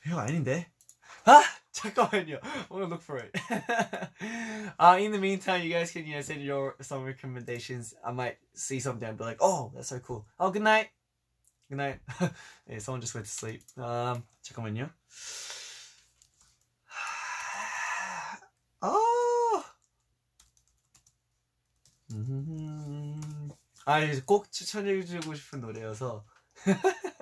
이거 0.05 0.19
아닌데? 0.19 0.71
아! 1.25 1.41
잠깐만요. 1.71 2.39
I'm 2.43 2.67
gonna 2.69 2.87
look 2.87 3.01
for 3.01 3.17
it. 3.17 3.31
uh, 4.79 4.97
in 4.99 5.11
the 5.11 5.17
meantime, 5.17 5.63
you 5.63 5.69
guys 5.71 5.91
can 5.91 6.05
you 6.05 6.15
know 6.15 6.21
send 6.21 6.41
your 6.43 6.75
some 6.81 7.03
recommendations. 7.03 7.93
I 8.03 8.11
might 8.11 8.37
see 8.53 8.79
something 8.79 9.07
and 9.07 9.17
be 9.17 9.23
like, 9.23 9.37
oh, 9.39 9.71
that's 9.73 9.89
so 9.89 9.99
cool. 9.99 10.25
Oh, 10.39 10.51
good 10.51 10.63
night. 10.63 10.89
Good 11.69 11.77
night. 11.77 11.99
yeah, 12.67 12.79
someone 12.79 13.01
just 13.01 13.15
went 13.15 13.25
to 13.25 13.31
sleep. 13.31 13.61
Um, 13.77 14.23
잠깐만요. 14.43 14.89
아, 18.81 19.63
음, 22.11 23.49
아, 23.85 23.99
이제 24.01 24.21
꼭 24.25 24.51
추천해주고 24.51 25.33
싶은 25.35 25.61
노래여서. 25.61 26.25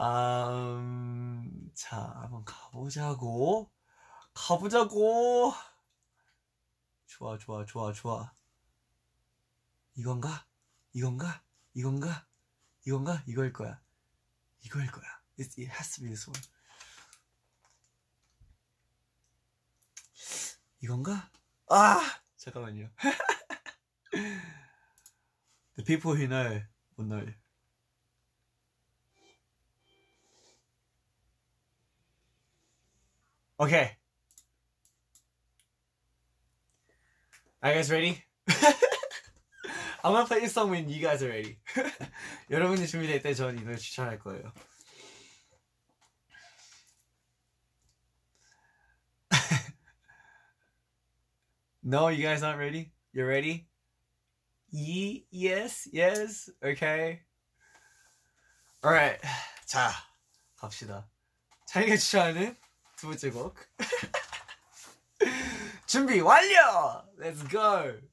아, 0.00 0.76
음, 0.78 1.70
자, 1.74 1.98
한번 2.22 2.44
가보자고. 2.44 3.68
가보자고. 4.32 5.52
좋아, 7.06 7.36
좋아, 7.36 7.64
좋아, 7.64 7.92
좋아. 7.92 8.32
이건가? 9.96 10.46
이건가? 10.92 11.42
이건가? 11.74 12.28
이건가? 12.86 13.24
이거일 13.26 13.52
거야. 13.52 13.80
이거일 14.60 14.90
거야. 14.92 15.20
It, 15.38 15.60
it 15.60 15.68
has 15.68 15.96
to 15.96 16.02
be 16.02 16.10
this 16.10 16.30
one. 16.30 16.40
이건가? 20.80 21.28
아! 21.68 22.00
잠깐만요. 22.36 22.88
The 25.74 25.84
people 25.84 26.14
who 26.14 26.28
know 26.28 26.62
will 26.96 27.08
know. 27.08 27.34
Okay. 33.59 33.91
Are 37.61 37.69
you 37.69 37.75
guys 37.75 37.91
ready? 37.91 38.23
I'm 40.03 40.11
gonna 40.11 40.25
play 40.25 40.41
this 40.41 40.53
song 40.53 40.69
when 40.69 40.89
you 40.89 41.01
guys 41.01 41.23
are 41.23 41.29
ready. 41.29 41.59
여러분이 42.49 42.87
준비될 42.87 43.21
때 43.21 43.33
전 43.33 43.57
이 43.57 43.63
노래 43.63 43.77
추천할 43.77 44.19
거예요. 44.19 44.51
no, 51.83 52.07
you 52.09 52.23
guys 52.23 52.43
aren't 52.43 52.59
ready? 52.59 52.91
You're 53.13 53.27
ready? 53.27 53.67
Ye 54.71 55.25
yes, 55.31 55.87
yes, 55.91 56.49
okay. 56.63 57.21
Alright. 58.83 59.21
자, 59.67 59.91
갑시다. 60.57 61.07
자기가 61.67 61.95
추천하는 61.97 62.57
두 62.98 63.06
번째 63.06 63.30
곡. 63.30 63.54
준비 65.86 66.20
완료! 66.20 67.04
Let's 67.16 67.48
go! 67.48 68.07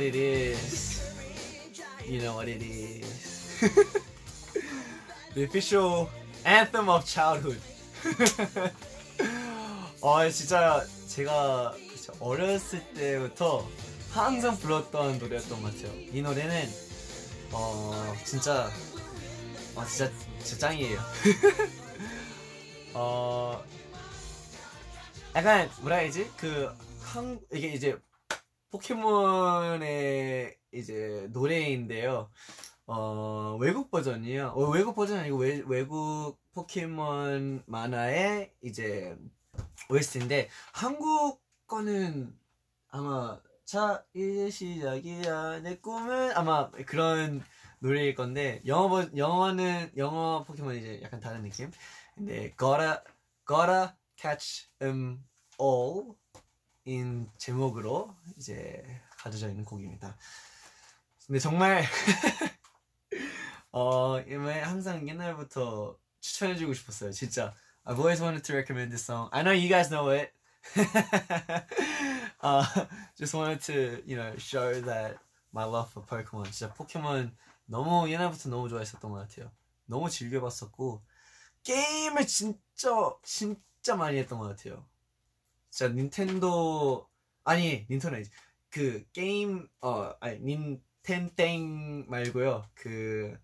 What 0.00 0.08
it 0.08 0.14
is. 0.14 1.00
the 5.34 5.44
official 5.44 6.08
anthem 6.44 6.88
of 6.88 7.04
childhood. 7.04 7.60
어 10.00 10.30
진짜 10.30 10.86
제가 11.06 11.74
어렸을 12.18 12.82
때부터 12.94 13.68
항상 14.10 14.58
불렀던 14.58 15.18
노래였던 15.18 15.60
것 15.60 15.76
같아요. 15.76 15.92
이 16.12 16.22
노래는 16.22 16.70
어 17.52 18.14
진짜 18.24 18.70
어 19.74 19.84
진짜 19.84 20.10
진짜 20.42 20.68
짱이에요. 20.68 20.98
어 22.94 23.62
약간 25.34 25.70
뭐라 25.82 25.96
해야지 25.96 26.26
그 26.38 26.74
한 27.12 27.40
이게 27.52 27.68
이제 27.68 27.98
포켓몬의 28.70 30.56
이제 30.72 31.28
노래인데요. 31.32 32.30
어 32.86 33.56
외국 33.60 33.90
버전이에요. 33.90 34.48
어, 34.48 34.68
외국 34.70 34.94
버전 34.96 35.18
아니고 35.20 35.38
외, 35.38 35.62
외국 35.66 36.38
포켓몬 36.52 37.62
만화의 37.66 38.52
이제 38.62 39.16
OST인데 39.90 40.48
한국 40.72 41.42
거는 41.66 42.36
아마 42.88 43.40
자 43.64 44.04
이제 44.14 44.50
시작이야 44.50 45.60
내 45.60 45.76
꿈은 45.78 46.32
아마 46.36 46.70
그런 46.70 47.42
노래일 47.80 48.14
건데 48.14 48.60
영어 48.66 48.88
버 48.88 49.08
영어는 49.16 49.92
영어 49.96 50.44
포켓몬 50.44 50.76
이제 50.76 51.00
약간 51.02 51.20
다른 51.20 51.42
느낌. 51.42 51.70
근데 52.14 52.54
gotta 52.58 53.00
gotta 53.46 53.92
catch 54.16 54.68
'em 54.80 55.24
all 55.60 56.14
인 56.84 57.30
제목으로 57.38 58.14
이제 58.36 58.82
가져져 59.18 59.48
있는 59.48 59.64
곡입니다. 59.64 60.16
근데 61.26 61.38
정말 61.38 61.84
어 63.72 64.18
항상 64.62 65.08
옛날부터 65.08 65.96
추천해주고 66.20 66.74
싶었어요. 66.74 67.12
진짜 67.12 67.54
I've 67.84 67.98
always 67.98 68.22
wanted 68.22 68.42
to 68.44 68.54
recommend 68.54 68.90
this 68.90 69.04
song. 69.04 69.28
I 69.32 69.42
know 69.42 69.52
you 69.52 69.68
guys 69.68 69.88
know 69.90 70.10
it. 70.10 70.32
uh, 72.40 72.64
just 73.16 73.34
wanted 73.34 73.60
to 73.66 74.02
you 74.04 74.16
know 74.16 74.34
show 74.38 74.80
that 74.82 75.18
my 75.52 75.64
love 75.64 75.90
for 75.90 76.04
Pokemon. 76.04 76.50
진짜 76.50 76.72
포켓몬 76.74 77.36
너무 77.66 78.10
옛날부터 78.10 78.48
너무 78.48 78.68
좋아했었던 78.68 79.10
것 79.10 79.28
같아요. 79.28 79.50
너무 79.86 80.10
즐겨봤었고 80.10 81.02
게임을 81.62 82.26
진짜 82.26 82.90
진짜 83.22 83.96
많이 83.96 84.18
했던 84.18 84.38
것 84.38 84.48
같아요. 84.48 84.84
진짜 85.70 85.92
닌텐도 85.92 87.08
아니 87.44 87.86
닌텐도 87.88 88.16
아니지 88.16 88.30
그 88.68 89.04
게임 89.12 89.68
어 89.80 90.12
아니 90.20 90.38
닌텐땡 90.40 92.06
말고요 92.08 92.68
그, 92.74 93.38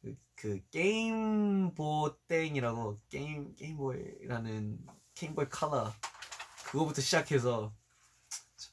그, 0.00 0.16
그 0.34 0.60
게임보 0.70 2.16
땡이라고 2.28 3.00
게임 3.08 3.54
게임보이라는 3.56 4.78
게임보이 5.14 5.48
컬러 5.48 5.92
그거부터 6.66 7.00
시작해서 7.02 7.74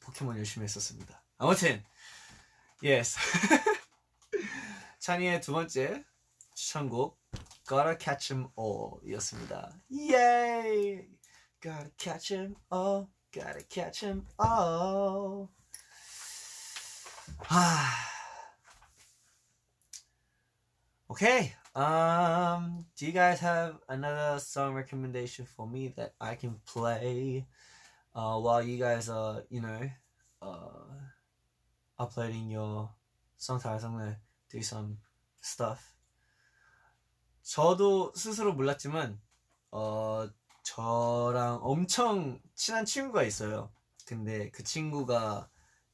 포켓몬 0.01 0.37
열심히 0.37 0.65
했었습니다. 0.65 1.21
아무튼 1.37 1.83
yes 2.83 3.17
찬이의 4.99 5.41
두 5.41 5.53
번째 5.53 6.03
추천곡 6.53 7.19
Gotta 7.67 7.97
Catch 7.99 8.33
'Em 8.33 8.47
All 8.57 8.99
이었습니다. 9.03 9.71
예이! 9.91 10.56
Gotta 11.61 11.90
catch 11.96 12.32
'em 12.32 12.56
all, 12.70 13.08
gotta 13.32 13.62
catch 13.64 14.02
'em 14.04 14.26
all. 14.38 15.48
아. 17.48 18.12
Okay. 21.11 21.54
Um, 21.74 22.85
do 22.96 23.06
you 23.06 23.12
guys 23.12 23.40
have 23.40 23.78
another 23.88 24.38
song 24.40 24.74
recommendation 24.74 25.46
for 25.46 25.66
me 25.66 25.88
that 25.96 26.14
I 26.20 26.35
can 26.35 26.61
play 26.66 27.46
uh, 28.14 28.38
while 28.40 28.62
you 28.62 28.78
guys 28.78 29.08
are, 29.08 29.42
you 29.48 29.61
know, 29.61 29.90
uh, 30.42 30.98
uploading 31.98 32.50
your 32.50 32.90
song 33.37 33.61
titles? 33.61 33.85
I'm 33.85 33.92
gonna 33.92 34.18
do 34.50 34.62
some 34.62 34.98
stuff. 35.40 35.94
저도 37.42 38.12
스스로 38.14 38.52
몰랐지만 38.52 39.20
어 39.72 40.28
저랑 40.67 41.60
엄청 41.62 42.41
친한 42.53 42.84
친구가 42.84 43.23
있어요. 43.23 43.71
근데 44.06 44.51
그 44.51 44.63
친구가 44.63 45.49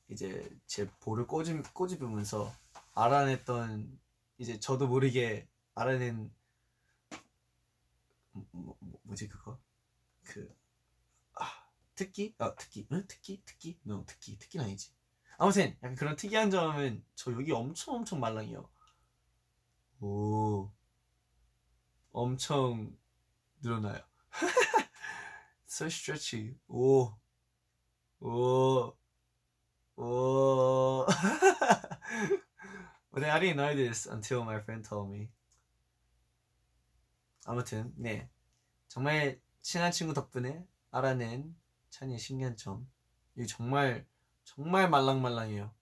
이제 0.09 0.49
제 0.65 0.89
볼을 0.99 1.27
꼬집, 1.27 1.71
꼬집으면서 1.75 2.51
알아냈던 2.93 3.99
이제 4.39 4.59
저도 4.59 4.87
모르게 4.87 5.47
알아낸 5.75 6.33
뭐, 8.31 8.45
뭐, 8.51 8.99
뭐지 9.03 9.27
그거? 9.27 9.59
그 10.23 10.51
아, 11.35 11.45
특기? 11.93 12.33
아 12.39 12.55
특기? 12.55 12.87
응? 12.91 13.05
특기? 13.07 13.43
특기? 13.45 13.79
no 13.85 14.03
특기 14.07 14.39
특기는 14.39 14.65
아니지. 14.65 14.91
아무튼 15.37 15.75
약간 15.83 15.93
그런 15.93 16.15
특이한 16.15 16.49
점은 16.49 17.05
저 17.13 17.31
여기 17.31 17.51
엄청 17.51 17.93
엄청 17.93 18.19
말랑해요. 18.19 18.67
오. 20.01 20.71
엄청 22.11 22.97
늘어나요 23.61 24.03
so 25.73 25.87
stretchy 25.87 26.55
오 26.67 27.11
오. 28.19 28.95
오. 29.95 31.05
But 33.11 33.23
I 33.23 33.39
didn't 33.39 33.57
know 33.57 33.75
this 33.75 34.07
until 34.07 34.43
my 34.43 34.59
friend 34.61 34.87
told 34.87 35.11
me. 35.11 35.29
아무튼 37.45 37.91
네 37.97 38.29
정말 38.87 39.41
친한 39.61 39.91
친구 39.91 40.13
덕분에 40.13 40.63
알아낸 40.91 41.55
찬이의 41.89 42.19
신기한 42.19 42.55
점. 42.55 42.87
이게 43.35 43.47
정말 43.47 44.07
정말 44.43 44.89
말랑말랑해요. 44.89 45.73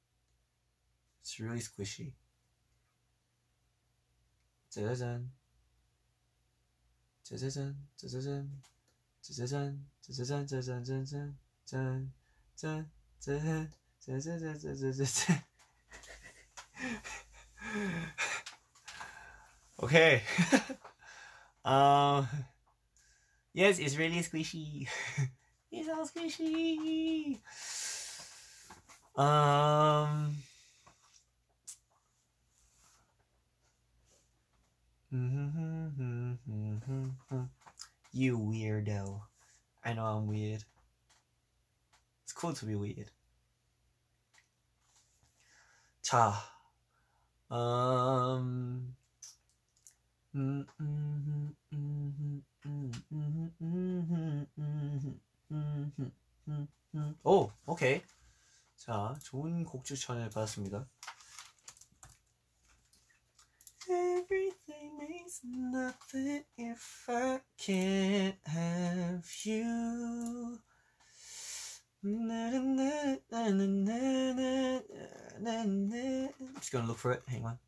It's 1.21 1.39
really 1.39 1.59
squishy. 1.61 2.15
짜자잔. 4.69 5.31
짜자잔. 7.23 7.87
짜자잔. 7.97 8.70
짜자잔. 9.30 9.84
짜자잔. 10.00 10.46
짜자잔. 10.46 10.84
짠. 10.84 11.38
짠. 11.64 12.12
짠. 12.54 12.90
짠. 13.20 13.72
짜자자자자자. 14.00 15.44
okay. 19.82 20.22
um. 21.64 22.28
Yes, 23.52 23.78
it's 23.78 23.96
really 23.96 24.20
squishy. 24.22 24.86
it's 25.72 25.88
all 25.88 26.06
squishy. 26.06 27.40
Um. 29.16 30.36
You 38.13 38.37
weirdo. 38.37 39.21
I 39.83 39.93
know 39.93 40.05
I'm 40.05 40.27
weird. 40.27 40.63
It's 42.23 42.33
cool 42.33 42.53
to 42.53 42.65
be 42.65 42.75
weird. 42.75 43.11
자, 46.01 46.33
음, 47.51 48.95
음, 50.35 50.65
음, 50.81 51.55
음, 51.73 51.73
음, 51.73 52.43
음, 52.65 52.91
음, 53.11 53.55
음, 53.61 54.47
음, 54.57 55.19
음, 55.51 56.11
음, 56.47 56.67
음. 56.95 57.15
오, 57.23 57.51
오케이. 57.65 58.01
자, 58.75 59.15
좋은 59.21 59.63
곡 59.63 59.85
추천을 59.85 60.29
받았습니다. 60.29 60.85
Everything 64.30 64.98
means 65.08 65.40
nothing 65.44 66.44
if 66.56 67.04
I 67.08 67.40
can't 67.58 68.36
have 68.46 69.26
you. 69.42 70.58
I'm 72.04 72.70
just 76.54 76.70
gonna 76.72 76.86
look 76.86 76.98
for 76.98 77.12
it. 77.12 77.22
Hang 77.26 77.44
on. 77.46 77.58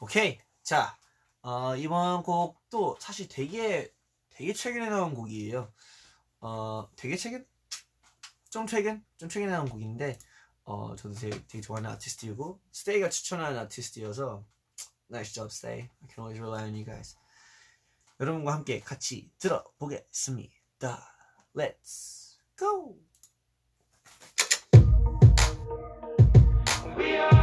오케이. 0.00 0.38
자, 0.62 0.96
어, 1.41 1.75
이번 1.75 2.23
곡도 2.23 2.97
사실 2.99 3.27
되게 3.27 3.93
되게 4.29 4.53
최근에 4.53 4.89
나온 4.89 5.13
곡이에요. 5.13 5.71
어, 6.41 6.89
되게 6.95 7.15
최근 7.17 7.45
좀 8.49 8.67
최근 8.67 9.03
좀 9.17 9.29
최근에 9.29 9.51
나온 9.51 9.67
곡인데 9.69 10.17
어 10.63 10.95
저도 10.95 11.15
되게, 11.15 11.35
되게 11.47 11.61
좋아하는 11.61 11.89
아티스트이고 11.91 12.59
스테이가 12.71 13.09
추천하는 13.09 13.57
아티스트여서 13.59 14.45
Nice 15.09 15.33
job, 15.33 15.49
Stay. 15.51 15.89
I 16.01 16.07
can 16.07 16.23
always 16.23 16.39
rely 16.39 16.63
on 16.63 16.73
you 16.73 16.85
guys. 16.85 17.17
여러분과 18.19 18.53
함께 18.53 18.79
같이 18.79 19.29
들어보겠습니다. 19.39 20.53
Let's 21.53 22.37
go. 22.57 22.97
On 27.03 27.40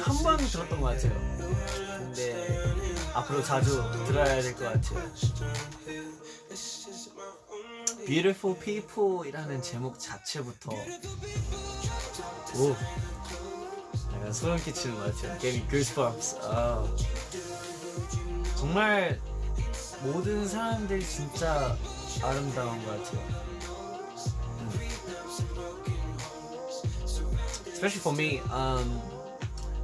한한번 0.00 0.36
들었던 0.38 0.80
것 0.80 0.86
같아요. 0.86 1.12
근데 1.98 2.64
앞으로 3.14 3.42
자주 3.42 3.82
들어야 4.06 4.40
될 4.42 4.54
것 4.54 4.64
같아요. 4.64 5.12
Beautiful 8.06 8.58
People이라는 8.58 9.60
제목 9.62 9.98
자체부터 9.98 10.70
오 12.56 12.74
약간 14.14 14.32
소름 14.32 14.56
끼치는 14.62 14.96
것 14.96 15.14
같아요. 15.14 15.38
Gave 15.38 15.60
me 15.60 15.68
goosebumps. 15.68 16.38
아, 16.42 16.84
정말 18.56 19.20
모든 20.02 20.48
사람들이 20.48 21.04
진짜 21.04 21.76
아름다운 22.22 22.82
것 22.84 23.02
같아요. 23.04 23.20
음. 24.60 24.70
Especially 27.66 28.00
for 28.00 28.16
me, 28.16 28.40
um, 28.50 29.00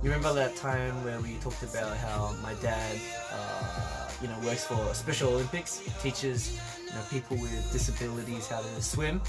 you 0.04 0.10
remember 0.10 0.34
that 0.34 0.54
time 0.54 1.02
where 1.02 1.18
we 1.20 1.36
talked 1.36 1.62
about 1.62 1.96
how 1.96 2.36
my 2.42 2.52
dad, 2.60 3.00
uh, 3.32 4.10
you 4.20 4.28
know, 4.28 4.38
works 4.44 4.66
for 4.66 4.76
Special 4.92 5.30
Olympics, 5.30 5.80
teaches 6.02 6.60
you 6.86 6.92
know 6.92 7.00
people 7.10 7.38
with 7.38 7.72
disabilities 7.72 8.46
how 8.46 8.60
to 8.60 8.82
swim. 8.82 9.22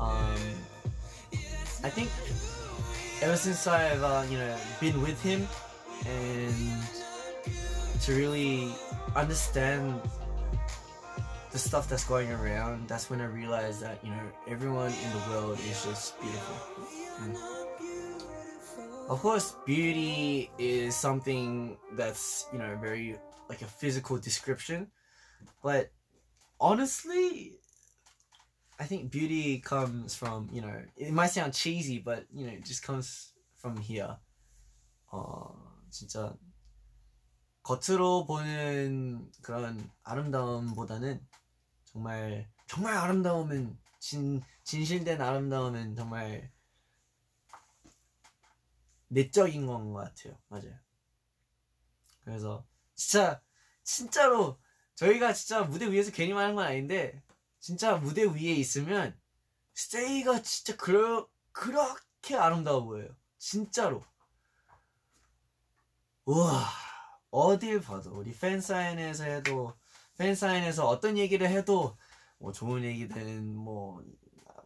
Um, 0.00 0.42
I 1.84 1.88
think 1.88 2.10
ever 3.22 3.36
since 3.36 3.64
I've 3.68 4.02
uh, 4.02 4.24
you 4.28 4.38
know 4.38 4.56
been 4.80 5.00
with 5.00 5.22
him 5.22 5.46
and 6.04 6.82
to 8.02 8.12
really 8.12 8.74
understand 9.14 10.00
the 11.52 11.58
stuff 11.60 11.88
that's 11.88 12.04
going 12.04 12.32
around, 12.32 12.88
that's 12.88 13.08
when 13.08 13.20
I 13.20 13.26
realized 13.26 13.82
that 13.82 14.02
you 14.02 14.10
know 14.10 14.26
everyone 14.48 14.90
in 14.90 15.10
the 15.12 15.30
world 15.30 15.60
is 15.60 15.84
just 15.84 16.20
beautiful. 16.20 16.56
Mm. 17.22 17.65
Of 19.09 19.19
course, 19.21 19.55
beauty 19.65 20.49
is 20.57 20.95
something 20.95 21.77
that's 21.97 22.47
you 22.53 22.59
know 22.59 22.77
very 22.79 23.17
like 23.49 23.61
a 23.61 23.67
physical 23.67 24.17
description, 24.17 24.87
but 25.61 25.91
honestly, 26.59 27.59
I 28.79 28.85
think 28.85 29.11
beauty 29.11 29.59
comes 29.59 30.15
from 30.15 30.49
you 30.51 30.61
know 30.61 30.79
it 30.95 31.11
might 31.11 31.31
sound 31.31 31.53
cheesy, 31.53 31.99
but 31.99 32.25
you 32.33 32.47
know 32.47 32.53
it 32.53 32.63
just 32.65 32.83
comes 32.83 33.33
from 33.57 33.77
here. 33.77 34.17
어 35.11 35.51
진짜 35.89 36.33
겉으로 37.63 38.25
보는 38.25 39.29
그런 39.41 39.77
아름다움보다는 40.03 41.19
정말 41.83 42.49
정말 42.67 42.95
아름다우면 42.95 43.77
진 43.99 44.41
진실된 44.63 45.21
아름다움은 45.21 45.95
정말 45.95 46.49
내적인 49.16 49.66
건 49.66 49.92
것 49.92 50.00
같아요. 50.04 50.38
맞아요. 50.48 50.78
그래서 52.22 52.66
진짜 52.94 53.40
진짜로 53.82 54.60
저희가 54.94 55.32
진짜 55.32 55.62
무대 55.62 55.90
위에서 55.90 56.10
괜히 56.12 56.34
말하는 56.34 56.54
건 56.56 56.66
아닌데 56.66 57.22
진짜 57.58 57.96
무대 57.96 58.24
위에 58.24 58.52
있으면 58.54 59.18
스테이가 59.74 60.42
진짜 60.42 60.76
그러, 60.76 61.28
그렇게 61.52 62.36
아름다워 62.36 62.84
보여요. 62.84 63.08
진짜로. 63.38 64.02
우와 66.26 66.66
어딜 67.30 67.80
봐도 67.80 68.10
우리 68.18 68.32
팬사인회에서 68.36 69.24
해도 69.24 69.74
팬사인회에서 70.18 70.86
어떤 70.88 71.16
얘기를 71.16 71.48
해도 71.48 71.96
뭐 72.38 72.52
좋은 72.52 72.84
얘기든 72.84 73.54
뭐, 73.54 74.02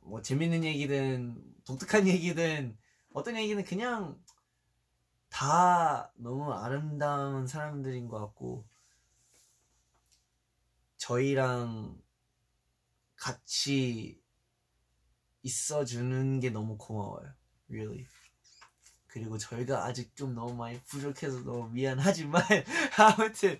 뭐 0.02 0.22
재밌는 0.22 0.64
얘기든 0.64 1.40
독특한 1.64 2.08
얘기든 2.08 2.76
어떤 3.12 3.36
얘기는 3.36 3.62
그냥 3.64 4.18
다 5.30 6.12
너무 6.16 6.52
아름다운 6.52 7.46
사람들인 7.46 8.08
것 8.08 8.18
같고 8.18 8.66
저희랑 10.98 11.98
같이 13.16 14.20
있어주는 15.42 16.40
게 16.40 16.50
너무 16.50 16.76
고마워요. 16.76 17.32
Really. 17.70 18.06
그리고 19.06 19.38
저희가 19.38 19.84
아직 19.84 20.14
좀 20.14 20.34
너무 20.34 20.54
많이 20.54 20.80
부족해서 20.82 21.42
너무 21.42 21.68
미안하지만 21.70 22.42
아무튼 22.98 23.58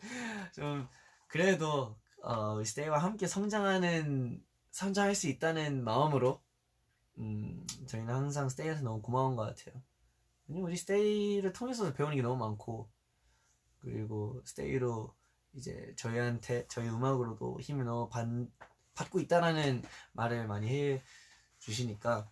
좀 0.53 0.89
그래도 1.27 1.97
어, 2.23 2.63
스테이와 2.63 2.99
함께 2.99 3.27
성장하는 3.27 4.45
성장할 4.71 5.15
수 5.15 5.29
있다는 5.29 5.83
마음으로 5.83 6.41
음, 7.19 7.67
저희는 7.87 8.13
항상 8.13 8.49
스테이한테 8.49 8.83
너무 8.83 9.03
고마운 9.03 9.37
것 9.37 9.43
같아요. 9.43 9.83
왜냐면 10.51 10.69
우리 10.69 10.77
스테이를 10.77 11.53
통해서 11.53 11.93
배우는 11.93 12.17
게 12.17 12.23
너무 12.23 12.37
많고 12.37 12.91
그리고 13.79 14.43
스테이로 14.45 15.15
이제 15.53 15.95
저희한테 15.97 16.67
저희 16.69 16.89
음악으로도 16.89 17.61
힘을 17.61 17.85
너무 17.85 18.09
받, 18.09 18.27
받고 18.95 19.21
있다라는 19.21 19.83
말을 20.13 20.49
많이 20.49 20.69
해 20.69 21.03
주시니까 21.61 22.29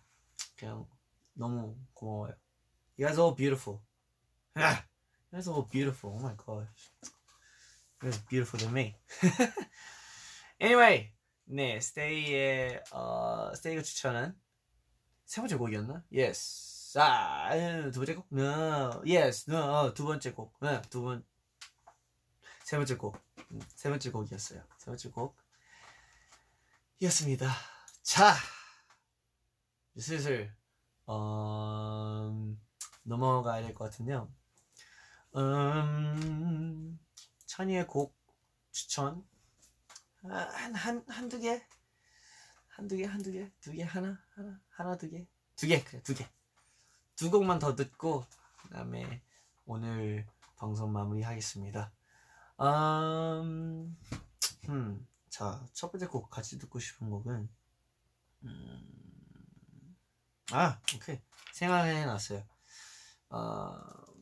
그냥 0.57 0.85
너무 1.33 1.77
고마워요. 1.93 2.33
You 2.97 3.07
guys 3.07 3.19
all 3.19 3.33
beautiful. 3.35 3.79
Ah, 4.55 4.83
you 5.31 5.37
guys 5.37 5.49
all 5.49 5.65
beautiful. 5.69 6.13
Oh 6.13 6.21
my 6.21 6.35
gosh. 6.35 6.91
You 8.01 8.11
guys 8.11 8.19
beautiful 8.27 8.59
than 8.59 8.73
me. 8.73 8.95
anyway, 10.59 11.13
네, 11.45 11.79
스테이의 11.79 12.83
어, 12.91 13.53
스테이가 13.55 13.81
추천한 13.81 14.37
세 15.25 15.39
번째 15.39 15.55
곡이었나? 15.55 16.03
Yes. 16.11 16.78
아, 16.95 17.53
음, 17.55 17.91
두 17.91 17.99
번째 17.99 18.15
곡? 18.15 18.27
No. 18.31 19.01
Yes. 19.05 19.49
No. 19.49 19.57
어, 19.61 19.93
두 19.93 20.05
번째 20.05 20.31
곡. 20.33 20.53
네, 20.61 20.81
두 20.89 21.03
번. 21.03 21.25
세 22.63 22.77
번째 22.77 22.95
곡. 22.97 23.17
음, 23.51 23.59
세 23.75 23.89
번째 23.89 24.11
곡이었어요. 24.11 24.63
세 24.77 24.85
번째 24.85 25.09
곡. 25.09 25.37
이었습니다. 26.99 27.47
자, 28.03 28.35
슬슬 29.97 30.53
어, 31.05 32.55
넘어가야 33.03 33.61
될 33.61 33.73
것 33.73 33.85
같은데요. 33.85 34.31
음, 35.35 36.99
찬이의 37.45 37.87
곡 37.87 38.17
추천 38.71 39.23
아, 40.23 40.35
한, 40.35 40.75
한, 40.75 41.05
한두 41.07 41.39
개? 41.39 41.63
한두 42.67 42.97
개, 42.97 43.05
한두 43.05 43.31
개? 43.31 43.49
두 43.61 43.71
개? 43.71 43.83
하나? 43.83 44.21
하나? 44.35 44.59
하나, 44.69 44.97
두 44.97 45.09
개? 45.09 45.27
두 45.55 45.67
개, 45.67 45.83
그래, 45.83 46.01
두 46.03 46.13
개. 46.13 46.27
두 47.19 47.29
곡만 47.29 47.59
더 47.59 47.75
듣고, 47.75 48.25
그 48.61 48.69
다음에 48.69 49.21
오늘 49.65 50.25
방송 50.55 50.93
마무리 50.93 51.21
하겠습니다. 51.21 51.91
음, 52.61 53.97
음, 54.69 55.05
자, 55.29 55.61
첫 55.73 55.91
번째 55.91 56.07
곡 56.07 56.29
같이 56.29 56.57
듣고 56.57 56.79
싶은 56.79 57.09
곡은, 57.09 57.49
음, 58.43 59.97
아, 60.51 60.79
오케이. 60.95 61.19
생각해 61.51 62.05
놨어요. 62.05 62.41
어, 63.31 63.69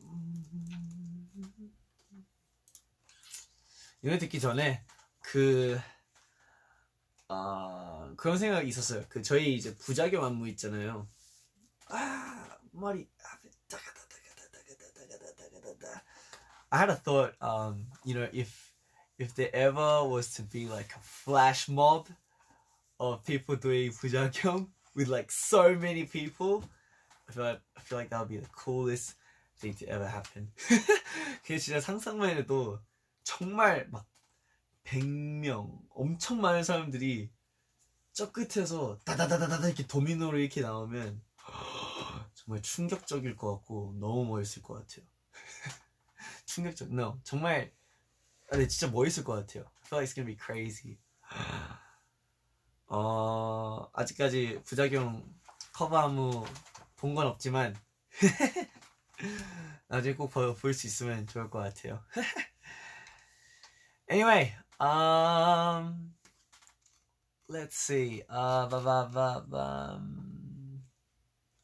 음, 0.02 1.30
이 4.02 4.06
노래 4.06 4.18
듣기 4.18 4.40
전에, 4.40 4.84
그, 5.20 5.78
아, 7.28 8.12
그런 8.16 8.38
생각이 8.38 8.66
있었어요. 8.66 9.04
그, 9.08 9.22
저희 9.22 9.54
이제 9.54 9.76
부작용 9.76 10.24
안무 10.24 10.48
있잖아요. 10.48 11.08
아, 12.78 12.80
머리. 12.80 13.08
아, 13.24 13.38
I 16.70 16.78
had 16.78 16.90
a 16.90 16.94
thought, 16.94 17.34
um, 17.40 17.86
you 18.04 18.14
know, 18.14 18.28
if 18.32 18.72
if 19.18 19.34
there 19.34 19.50
ever 19.52 20.04
was 20.04 20.32
to 20.34 20.42
be 20.42 20.68
like 20.68 20.94
a 20.94 21.00
flash 21.00 21.68
mob 21.68 22.06
of 23.00 23.24
people 23.24 23.56
doing 23.56 23.90
부작용 23.90 24.68
with 24.94 25.08
like 25.08 25.32
so 25.32 25.74
many 25.74 26.04
people, 26.04 26.62
I 27.28 27.32
feel 27.32 27.44
like 27.44 27.60
I 27.76 27.80
feel 27.80 27.98
like 27.98 28.10
that 28.10 28.20
would 28.20 28.28
be 28.28 28.36
the 28.36 28.48
coolest 28.54 29.16
thing 29.58 29.74
to 29.74 29.86
ever 29.88 30.06
happen. 30.06 30.52
그게 31.42 31.58
진짜 31.58 31.80
상상만 31.80 32.36
해도 32.36 32.78
정말 33.24 33.88
막 33.90 34.06
100명 34.84 35.80
엄청 35.90 36.40
많은 36.40 36.62
사람들이 36.62 37.30
저 38.12 38.30
끝에서 38.30 38.98
다다다다다 39.04 39.66
이렇게 39.66 39.86
도미노로 39.86 40.38
이렇게 40.38 40.60
나오면 40.60 41.27
정말 42.48 42.62
충격적일 42.62 43.36
것 43.36 43.56
같고 43.56 43.94
너무 44.00 44.24
멋있을 44.24 44.62
것 44.62 44.72
같아요. 44.74 45.04
충격적. 46.46 46.88
No, 46.90 47.20
정말 47.22 47.70
아, 48.46 48.52
근데 48.52 48.66
진짜 48.68 48.90
멋있을 48.90 49.22
것 49.24 49.34
같아요. 49.34 49.64
I 49.64 49.86
feel 49.86 50.00
like 50.00 50.08
it's 50.08 50.14
gonna 50.14 50.26
be 50.26 50.36
crazy. 50.42 50.98
어 52.86 53.90
아직까지 53.92 54.62
부작용 54.64 55.22
커버 55.74 55.98
안무 55.98 56.44
본 56.96 57.14
건 57.14 57.26
없지만 57.26 57.76
나중에 59.88 60.14
꼭 60.14 60.30
볼 60.30 60.72
수 60.72 60.86
있으면 60.86 61.26
좋을 61.26 61.50
것 61.50 61.58
같아요. 61.58 62.02
anyway, 64.10 64.54
um, 64.80 66.14
let's 67.48 67.76
see. 67.76 68.22
Uh, 68.28 68.66
ba 68.68 68.80
ba 68.80 69.44
ba 69.46 70.00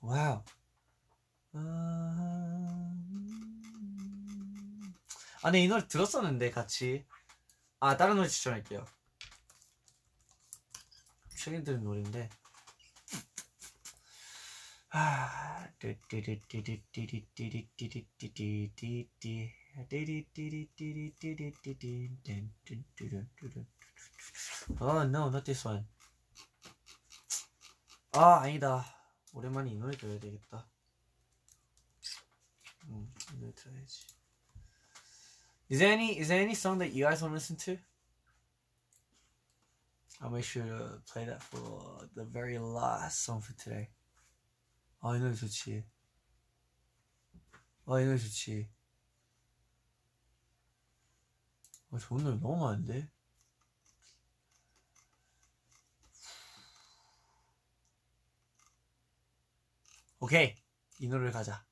Wow. 0.02 0.44
음... 1.54 3.04
아, 5.42 5.50
네, 5.50 5.62
이 5.62 5.68
노래 5.68 5.86
들었었는데, 5.86 6.50
같이. 6.50 7.04
아, 7.80 7.96
다른 7.96 8.16
노래 8.16 8.28
추천할게요. 8.28 8.84
최근 11.36 11.62
들은 11.62 11.84
노래인데. 11.84 12.30
아, 14.90 15.68
Oh 24.80 25.02
no, 25.02 25.28
not 25.28 25.44
this 25.44 25.66
one. 25.66 25.84
아 28.12 28.40
아니다. 28.42 28.84
오랜만에 29.32 29.72
이 29.72 29.74
노래 29.74 29.96
들어야 29.96 30.18
되겠다. 30.18 30.68
음, 32.87 33.13
이 33.33 33.37
노래 33.37 33.53
들어야지. 33.53 34.07
Is 35.69 35.79
there 35.79 35.93
any 35.93 36.17
is 36.17 36.29
there 36.29 36.41
any 36.41 36.55
song 36.55 36.79
that 36.79 36.93
you 36.93 37.05
guys 37.05 37.21
want 37.21 37.31
to 37.31 37.35
listen 37.35 37.55
to? 37.57 37.77
I'll 40.21 40.31
make 40.31 40.43
sure 40.43 40.63
to 40.65 41.01
play 41.05 41.25
that 41.25 41.41
for 41.43 42.07
the 42.15 42.25
very 42.25 42.57
last 42.57 43.23
song 43.23 43.41
for 43.41 43.53
today. 43.55 43.89
아, 45.01 45.15
이 45.15 45.19
노래 45.19 45.33
좋지. 45.33 45.85
아, 47.85 48.01
이 48.01 48.05
노래 48.05 48.17
좋지. 48.17 48.69
아, 51.91 51.97
좋은 51.97 52.23
노래 52.23 52.37
너무 52.37 52.57
많은데? 52.57 53.09
오케이. 60.19 60.55
이 60.99 61.07
노래를 61.07 61.31
가자. 61.31 61.65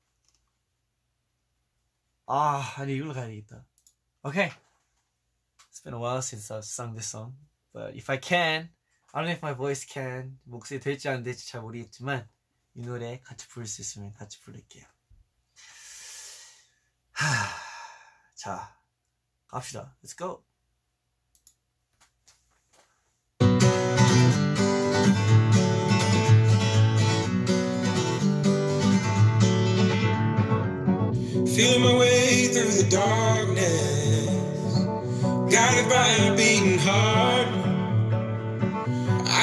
아, 2.25 2.75
아니, 2.77 2.95
이걸로 2.95 3.13
가야 3.13 3.27
되겠다. 3.27 3.65
오케이. 4.23 4.49
It's 5.69 5.83
been 5.83 5.93
a 5.93 5.99
while 5.99 6.19
since 6.19 6.53
I've 6.53 6.63
sung 6.63 6.93
this 6.93 7.09
song. 7.09 7.35
But 7.73 7.95
if 7.95 8.09
I 8.09 8.19
can, 8.19 8.69
I 9.11 9.21
don't 9.21 9.25
know 9.25 9.35
if 9.35 9.43
my 9.43 9.53
voice 9.53 9.85
can. 9.87 10.39
목소리 10.43 10.79
될지 10.79 11.09
안 11.09 11.23
될지 11.23 11.47
잘 11.47 11.61
모르겠지만, 11.61 12.29
이 12.75 12.81
노래 12.81 13.19
같이 13.19 13.47
부를 13.49 13.67
수 13.67 13.81
있으면 13.81 14.13
같이 14.13 14.39
부를게요. 14.41 14.85
하, 17.11 17.25
자, 18.35 18.79
갑시다. 19.47 19.95
Let's 20.03 20.17
go. 20.17 20.43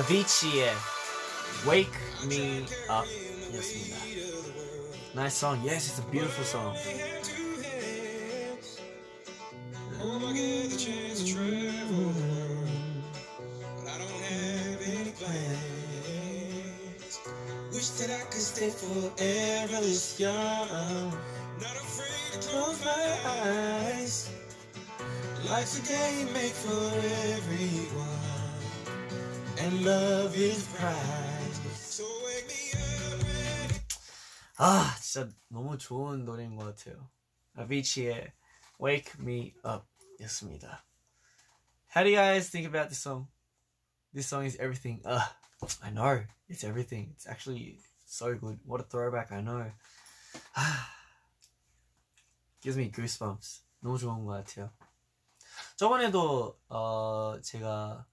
Avicii, 0.00 0.64
Wake 1.66 1.98
Me 2.26 2.64
Up. 2.88 3.04
Yes, 3.52 5.12
Nice 5.14 5.34
song. 5.34 5.60
Yes, 5.62 5.88
it's 5.90 5.98
a 5.98 6.10
beautiful 6.10 6.42
song. 6.42 6.74
Wish 17.72 17.90
that 18.00 18.10
I 18.10 18.24
could 18.30 18.40
stay 18.40 18.70
forever 18.70 19.80
this 19.84 20.18
young. 20.18 21.12
Not 21.60 21.76
afraid 21.76 22.40
to 22.40 22.48
close 22.48 22.82
my 22.82 23.06
eyes. 23.26 24.30
Life's 25.46 25.78
a 25.78 25.82
game 25.92 26.32
made 26.32 26.52
for 26.52 26.88
everyone 27.36 28.29
and 29.59 29.85
love 29.85 30.35
is 30.35 30.63
prize. 30.75 31.59
So 31.75 32.03
wake 32.25 32.47
me 32.47 32.71
up 32.73 33.23
when 33.23 33.81
아, 34.57 34.95
진짜 35.01 35.29
너무 35.49 35.77
좋은 35.77 36.25
노래인 36.25 36.55
것 36.55 36.65
같아요. 36.75 37.09
Avicii의 37.57 38.31
Wake 38.79 39.13
Me 39.19 39.53
Up 39.65 39.85
였습니다. 40.21 40.83
How 41.95 42.03
do 42.03 42.09
you 42.09 42.15
guys 42.17 42.49
think 42.49 42.67
about 42.67 42.89
this 42.89 42.99
song? 42.99 43.27
This 44.13 44.27
song 44.27 44.45
is 44.45 44.55
everything. 44.57 45.01
Uh, 45.05 45.25
I 45.81 45.89
know. 45.91 46.23
It's 46.47 46.63
everything. 46.63 47.09
It's 47.15 47.27
actually 47.27 47.79
so 48.05 48.35
good. 48.35 48.59
What 48.65 48.81
a 48.81 48.83
throwback, 48.83 49.31
I 49.31 49.41
know. 49.41 49.71
아, 50.55 50.87
gives 52.61 52.77
me 52.77 52.91
goosebumps. 52.91 53.61
너무 53.81 53.97
좋은 53.97 54.25
것 54.25 54.43
같아요. 54.43 54.71
저번에도 55.77 56.59
어 56.69 57.39
제가 57.41 58.05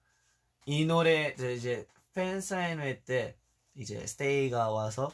이 0.70 0.84
노래 0.84 1.34
저 1.34 1.50
이제 1.50 1.88
팬사인회 2.12 3.02
때 3.04 3.38
이제 3.74 4.06
스테이가 4.06 4.70
와서 4.70 5.10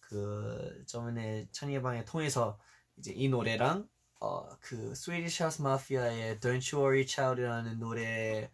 그 0.00 0.82
저번에 0.86 1.46
천이의 1.52 1.82
방에 1.82 2.06
통해서 2.06 2.58
이제 2.96 3.12
이 3.14 3.28
노래랑 3.28 3.86
어그 4.18 4.94
스위디시 4.94 5.42
하우스 5.42 5.60
마피아의 5.60 6.38
Don't 6.40 6.74
You 6.74 6.82
Worry 6.86 7.06
Child이라는 7.06 7.78
노래 7.80 8.50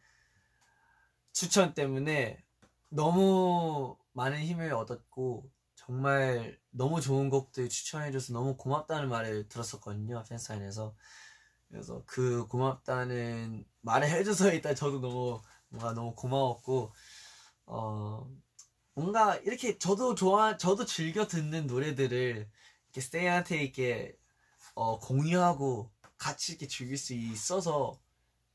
추천 1.32 1.72
때문에 1.72 2.42
너무 2.88 3.96
많은 4.12 4.40
힘을 4.40 4.72
얻었고 4.72 5.48
정말 5.76 6.58
너무 6.70 7.00
좋은 7.00 7.30
곡들 7.30 7.68
추천해줘서 7.68 8.32
너무 8.32 8.56
고맙다는 8.56 9.08
말을 9.08 9.48
들었었거든요 9.48 10.24
팬사인에서. 10.28 10.96
그래서 11.68 12.02
그 12.06 12.48
고맙다는 12.48 13.64
말을 13.82 14.10
해줘서 14.10 14.52
일단 14.52 14.74
저도 14.74 15.00
너무 15.00 15.40
뭔가 15.70 15.92
너무 15.94 16.14
고마웠고 16.14 16.92
어 17.66 18.30
뭔가 18.94 19.36
이렇게 19.36 19.78
저도 19.78 20.14
좋아 20.14 20.56
저도 20.56 20.84
즐겨 20.84 21.26
듣는 21.26 21.66
노래들을 21.66 22.48
이렇게 22.86 23.00
스테이한테 23.00 23.62
이렇게 23.62 24.16
어 24.74 24.98
공유하고 24.98 25.90
같이 26.18 26.52
이렇게 26.52 26.66
즐길 26.66 26.98
수 26.98 27.14
있어서 27.14 27.98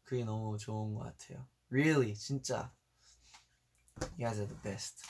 그게 0.04 0.24
너무 0.24 0.58
좋은 0.58 0.94
것 0.94 1.04
같아요. 1.06 1.48
Really 1.72 2.14
진짜 2.14 2.72
You 4.18 4.28
guys 4.28 4.40
are 4.40 4.48
the 4.48 4.62
best. 4.62 5.04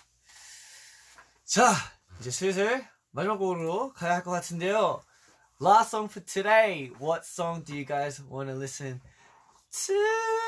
자 1.44 1.74
이제 2.20 2.32
슬슬 2.32 2.88
마지막 3.12 3.38
곡으로 3.38 3.94
가야 3.94 4.16
할 4.16 4.24
것 4.24 4.32
같은데요. 4.32 5.02
Last 5.62 5.90
song 5.96 6.12
for 6.12 6.24
today. 6.26 6.92
What 7.02 7.26
song 7.26 7.64
do 7.64 7.74
you 7.74 7.86
guys 7.86 8.22
want 8.22 8.50
to 8.50 8.58
listen 8.58 9.02
to? 9.88 10.45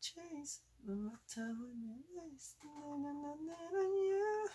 chase 0.00 0.60
but 0.86 0.96
my 0.96 1.12
time 1.34 1.56
would 1.60 1.72
be 1.80 2.04
wasted. 2.14 2.68
Na, 2.76 2.96
na, 2.96 3.12
na, 3.12 3.54
na, 3.72 3.82
you, 3.82 4.48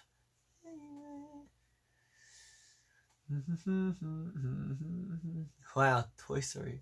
wow, 5.76 6.06
Toy 6.18 6.40
Story. 6.40 6.82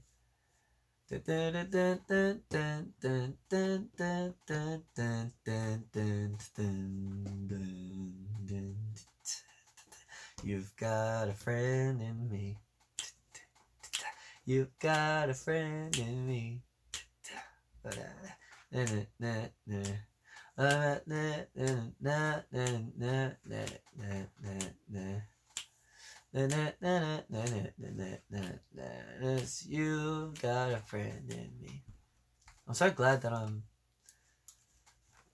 You've 10.44 10.76
got 10.76 11.30
a 11.30 11.34
friend 11.34 12.02
in 12.02 12.30
me. 12.30 12.58
You've 14.46 14.80
got 14.80 15.30
a 15.30 15.34
friend 15.34 15.98
in 15.98 16.28
me. 16.28 16.62
You 29.70 30.34
got 30.42 30.72
a 30.72 30.78
friend 30.78 31.30
in 31.30 31.52
me. 31.62 31.84
I'm 32.68 32.74
so 32.74 32.92
glad 32.92 33.22
that 33.22 33.34
I'm 33.34 33.64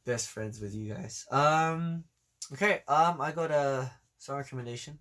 best 0.06 0.30
friends 0.30 0.60
with 0.60 0.76
you 0.76 0.94
guys. 0.94 1.26
Um, 1.32 2.04
okay. 2.52 2.82
Um, 2.88 3.22
I 3.22 3.32
got 3.32 3.52
a 3.52 3.92
song 4.18 4.38
recommendation. 4.38 5.00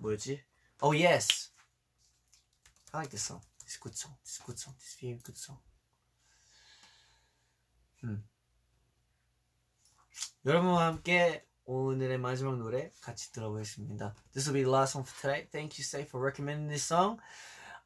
Would 0.00 0.26
you? 0.26 0.38
Oh 0.82 0.92
yes, 0.92 1.50
I 2.92 2.98
like 2.98 3.10
this 3.10 3.22
song. 3.22 3.40
It's 3.64 3.76
a 3.76 3.80
good 3.80 3.96
song. 3.96 4.14
It's 4.22 4.40
a 4.40 4.46
good 4.46 4.58
song. 4.58 4.74
It's 4.78 4.96
a 5.00 5.06
very 5.06 5.18
good 5.22 5.36
song. 5.36 5.58
음. 8.04 8.26
여러분과 10.44 10.86
함께 10.86 11.44
오늘의 11.64 12.18
마지막 12.18 12.56
노래 12.56 12.90
같이 13.00 13.32
들어보겠습니다. 13.32 14.14
This 14.32 14.48
will 14.48 14.54
be 14.54 14.62
the 14.62 14.72
last 14.72 14.92
song 14.92 15.04
for 15.04 15.20
today. 15.20 15.48
Thank 15.50 15.78
you, 15.78 15.84
Say, 15.84 16.06
for 16.06 16.22
recommending 16.22 16.68
this 16.68 16.84
song. 16.84 17.18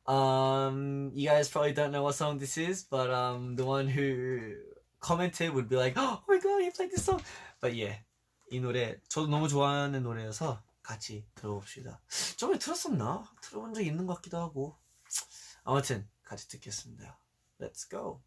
Um, 0.06 1.10
you 1.14 1.28
guys 1.28 1.48
probably 1.48 1.72
don't 1.72 1.90
know 1.90 2.02
what 2.02 2.14
song 2.14 2.38
this 2.38 2.58
is, 2.58 2.84
but 2.84 3.10
um, 3.10 3.56
the 3.56 3.64
one 3.64 3.88
who 3.88 4.56
commented 5.00 5.54
would 5.54 5.68
be 5.68 5.76
like, 5.76 5.94
"Oh 5.96 6.20
my 6.28 6.38
god, 6.38 6.60
you 6.60 6.72
played 6.72 6.90
this 6.90 7.04
song!" 7.04 7.22
But 7.60 7.72
yeah, 7.74 8.04
이 8.52 8.60
노래 8.60 9.00
저도 9.08 9.28
너무 9.28 9.48
좋아하는 9.48 10.02
노래여서 10.02 10.62
같이 10.82 11.24
들어봅시다. 11.34 12.00
저번에 12.36 12.58
들었었나? 12.58 13.24
들어본 13.42 13.74
적 13.74 13.82
있는 13.82 14.06
것 14.06 14.16
같기도 14.16 14.38
하고. 14.38 14.76
아무튼 15.64 16.08
같이 16.24 16.48
듣겠습니다. 16.48 17.18
Let's 17.60 17.88
go. 17.88 18.20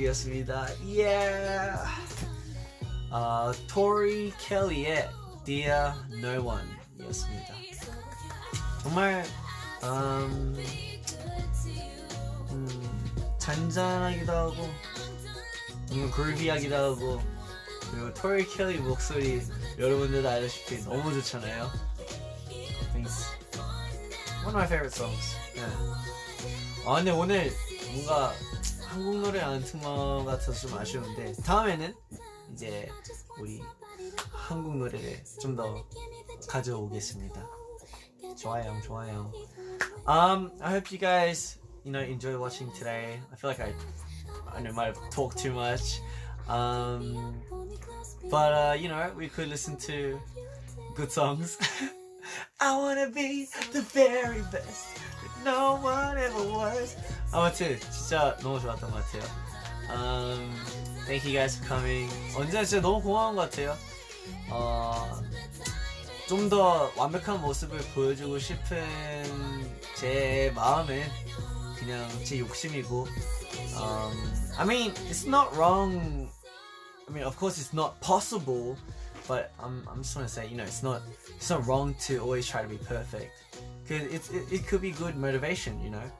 곡이었습니다. 0.00 0.68
Yeah. 0.82 1.78
아, 3.10 3.52
토리 3.68 4.32
켈리의 4.38 5.08
Dear 5.44 5.92
No 6.12 6.44
One이었습니다. 6.98 7.54
정말 8.82 9.24
음, 9.82 10.56
음, 12.50 13.36
잔잔하기도 13.38 14.32
하고 14.32 14.68
음, 15.92 16.10
그루비하기도 16.10 16.74
하고 16.74 17.22
그리고 17.90 18.14
토리 18.14 18.46
켈리 18.48 18.78
목소리 18.78 19.42
여러분들도 19.78 20.28
알다시피 20.28 20.78
너무 20.84 21.12
좋잖아요. 21.14 21.70
Thanks. 22.92 23.26
One 24.44 24.48
of 24.48 24.54
my 24.54 24.64
favorite 24.64 24.94
songs. 24.94 25.36
네. 25.54 25.62
아 26.86 26.94
근데 26.96 27.10
오늘 27.10 27.52
뭔가 27.92 28.32
한국 28.90 29.20
노래 29.20 29.40
안튼것 29.40 30.26
같아서 30.26 30.52
좀 30.52 30.76
아쉬운데 30.76 31.32
다음에는 31.44 31.94
이제 32.52 32.90
우리 33.38 33.62
한국 34.32 34.76
노래를 34.76 35.22
좀 35.40 35.54
더 35.54 35.86
가져오겠습니다. 36.48 37.46
좋아요, 38.36 38.80
좋아요. 38.82 39.32
Um, 40.08 40.50
I 40.60 40.72
hope 40.72 40.90
you 40.90 40.98
guys, 40.98 41.58
you 41.84 41.92
know, 41.92 42.02
enjoy 42.02 42.36
watching 42.36 42.72
today. 42.72 43.20
I 43.30 43.36
feel 43.36 43.50
like 43.50 43.60
I, 43.60 43.72
I 44.52 44.60
know, 44.60 44.72
might 44.72 44.86
have 44.96 45.10
talked 45.10 45.38
too 45.38 45.52
much. 45.52 46.00
Um, 46.48 47.40
but 48.28 48.52
uh, 48.52 48.76
you 48.76 48.88
know, 48.88 49.12
we 49.16 49.28
could 49.28 49.48
listen 49.48 49.76
to 49.86 50.18
good 50.96 51.12
songs. 51.12 51.58
I 52.60 52.76
wanna 52.76 53.08
be 53.10 53.46
the 53.72 53.82
very 53.82 54.42
best. 54.50 54.86
No 55.44 55.78
one 55.82 56.18
ever 56.18 56.44
was. 56.52 56.96
아무튼 57.32 57.78
진짜 57.90 58.36
너무 58.42 58.60
좋았던 58.60 58.90
것 58.90 59.04
같아요. 59.04 59.22
Um, 59.90 60.54
thank 61.06 61.24
you 61.24 61.32
guys 61.32 61.56
for 61.56 61.66
coming. 61.66 62.08
언제나 62.36 62.64
진짜 62.64 62.80
너무 62.80 63.02
고마운 63.02 63.36
것 63.36 63.50
같아요. 63.50 63.76
어, 64.50 65.20
좀 66.28 66.48
더 66.48 66.92
완벽한 66.96 67.40
모습을 67.40 67.78
보여주고 67.94 68.38
싶은 68.38 68.84
제 69.96 70.52
마음은 70.54 71.02
그냥 71.76 72.08
제 72.24 72.38
욕심이고. 72.38 73.06
Um, 73.76 74.14
I 74.58 74.64
mean, 74.64 74.92
it's 75.08 75.26
not 75.26 75.52
wrong. 75.56 76.28
I 77.08 77.12
mean, 77.12 77.24
of 77.24 77.36
course, 77.36 77.58
it's 77.58 77.72
not 77.72 78.00
possible, 78.00 78.76
but 79.26 79.52
I'm, 79.58 79.82
I'm 79.90 80.02
just 80.02 80.12
trying 80.12 80.26
to 80.26 80.30
say, 80.32 80.46
you 80.46 80.56
know, 80.56 80.62
it's 80.64 80.82
not, 80.84 81.02
it's 81.36 81.50
not 81.50 81.66
wrong 81.66 81.94
to 82.06 82.18
always 82.20 82.46
try 82.46 82.62
to 82.62 82.68
be 82.68 82.78
perfect. 82.78 83.32
Cause 83.89 84.01
it's, 84.01 84.29
it, 84.31 84.43
it 84.51 84.67
could 84.67 84.81
be 84.81 84.91
good 84.91 85.15
motivation, 85.15 85.79
you 85.81 85.89
know. 85.89 86.11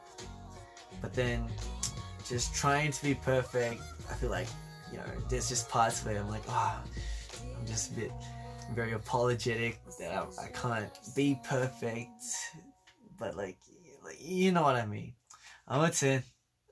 But 1.02 1.14
then, 1.14 1.48
just 2.28 2.56
trying 2.56 2.92
to 2.92 3.04
be 3.04 3.16
perfect, 3.16 3.82
I 4.10 4.14
feel 4.14 4.30
like, 4.30 4.48
you 4.92 4.98
know, 4.98 5.06
there's 5.30 5.50
just 5.50 5.70
parts 5.70 6.06
where 6.06 6.18
I'm 6.18 6.30
like, 6.30 6.44
ah, 6.50 6.82
I'm 7.58 7.66
just 7.66 7.92
a 7.92 7.96
bit 7.96 8.12
very 8.74 8.94
apologetic 8.94 9.80
that 10.00 10.12
I, 10.14 10.46
I 10.46 10.48
can't 10.50 10.92
be 11.16 11.40
perfect. 11.44 12.24
But 13.20 13.36
like, 13.36 13.58
like, 14.04 14.18
you 14.20 14.52
know 14.52 14.64
what 14.64 14.76
I 14.76 14.86
mean. 14.86 15.14
아무튼, 15.68 16.24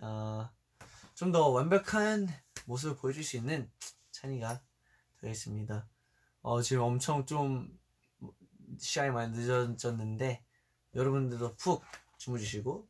어, 0.01 0.49
좀 1.15 1.31
더 1.31 1.49
완벽한 1.49 2.27
모습을 2.65 2.95
보여줄 2.97 3.23
수 3.23 3.37
있는 3.37 3.71
찬이가 4.11 4.61
되겠습니다. 5.21 5.87
어, 6.41 6.61
지금 6.61 6.83
엄청 6.83 7.25
좀 7.25 7.69
시간이 8.79 9.11
많이 9.11 9.31
늦어졌는데 9.35 10.43
여러분들도 10.94 11.56
푹 11.56 11.84
주무시고 12.18 12.88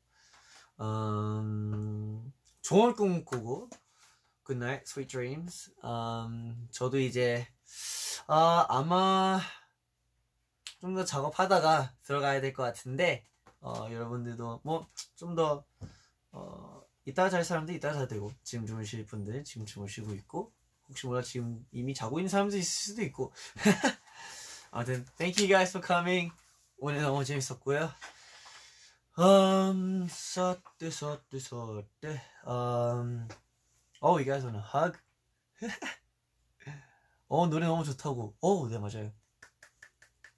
음, 0.81 2.33
좋은 2.63 2.95
꿈 2.95 3.25
꾸고 3.25 3.69
Good 4.47 4.65
night, 4.65 4.85
sweet 4.87 5.11
dreams. 5.13 5.71
음, 5.85 6.69
저도 6.71 6.99
이제 6.99 7.47
아, 8.27 8.65
아마 8.69 9.41
좀 10.81 10.95
더 10.95 11.05
작업하다가 11.05 11.93
들어가야 12.05 12.41
될 12.41 12.53
것 12.55 12.63
같은데 12.63 13.25
어, 13.61 13.89
여러분들도 13.91 14.61
뭐 14.63 14.87
좀더 15.17 15.65
어, 16.31 16.83
이따가 17.05 17.29
잘 17.29 17.45
사람들 17.45 17.75
이따가 17.75 17.95
잘 17.95 18.07
되고 18.09 18.33
지금 18.45 18.65
주무실 18.67 19.05
분들 19.05 19.45
지금 19.45 19.67
주무시고 19.67 20.15
있고 20.15 20.53
혹시 20.89 21.07
몰라 21.07 21.21
지금 21.21 21.67
이미 21.73 21.93
자고 21.95 22.19
있는 22.21 22.29
사람도 22.31 22.57
있을 22.57 22.65
수도 22.93 23.03
있고 23.03 23.33
아무튼 24.71 25.05
thank 25.17 25.43
you 25.43 25.49
guys 25.49 25.77
for 25.77 25.85
coming 25.87 26.33
오늘 26.79 27.03
너무 27.03 27.25
재밌었고요 27.25 27.91
um 29.19 30.07
서뜨 30.09 30.91
서뜨 30.91 31.41
서뜨 31.41 32.21
um 32.47 33.29
oh 34.01 34.17
you 34.19 34.25
guys 34.25 34.45
want 34.45 34.57
a 34.57 34.63
hug 34.63 34.97
어 37.29 37.47
노래 37.49 37.67
너무 37.67 37.83
좋다고 37.85 38.37
어 38.41 38.69
네 38.69 38.79
맞아요 38.79 39.13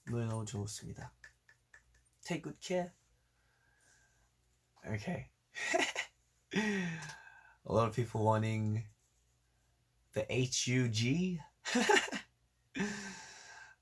노래 0.07 0.25
너무 0.27 0.47
좋습니다 0.47 1.13
take 2.23 2.43
good 2.43 2.59
care 2.59 2.91
okay 4.87 5.29
a 6.55 7.73
lot 7.73 7.87
of 7.87 7.95
people 7.95 8.25
wanting 8.25 8.85
the 10.15 10.25
HUG. 10.29 11.39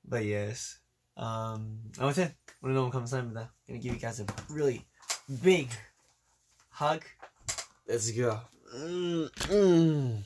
but 0.03 0.25
yes. 0.25 0.79
Um, 1.18 1.92
아무튼 1.98 2.34
오늘 2.60 2.74
너무 2.74 2.90
감사합니다. 2.90 3.52
Gonna 3.66 3.80
give 3.80 3.94
you 3.94 4.00
guys 4.00 4.20
a 4.20 4.26
really 4.50 4.84
big 5.42 5.70
hug. 6.70 7.04
Let's 7.86 8.10
go. 8.10 8.40
Mm, 8.74 9.30
mm. 9.48 10.24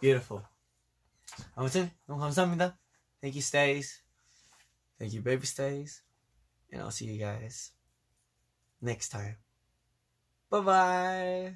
Beautiful. 0.00 0.44
아무튼 1.54 1.90
너무 2.06 2.20
감사합니다. 2.20 2.76
Thank 3.20 3.36
you, 3.36 3.42
stays. 3.42 4.02
Thank 4.98 5.14
you, 5.14 5.22
baby 5.22 5.46
stays. 5.46 6.02
And 6.70 6.82
I'll 6.82 6.90
see 6.90 7.06
you 7.06 7.18
guys 7.18 7.72
next 8.80 9.08
time. 9.08 9.36
Bye 10.50 10.60
bye. 10.60 11.54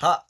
Ha. 0.00 0.26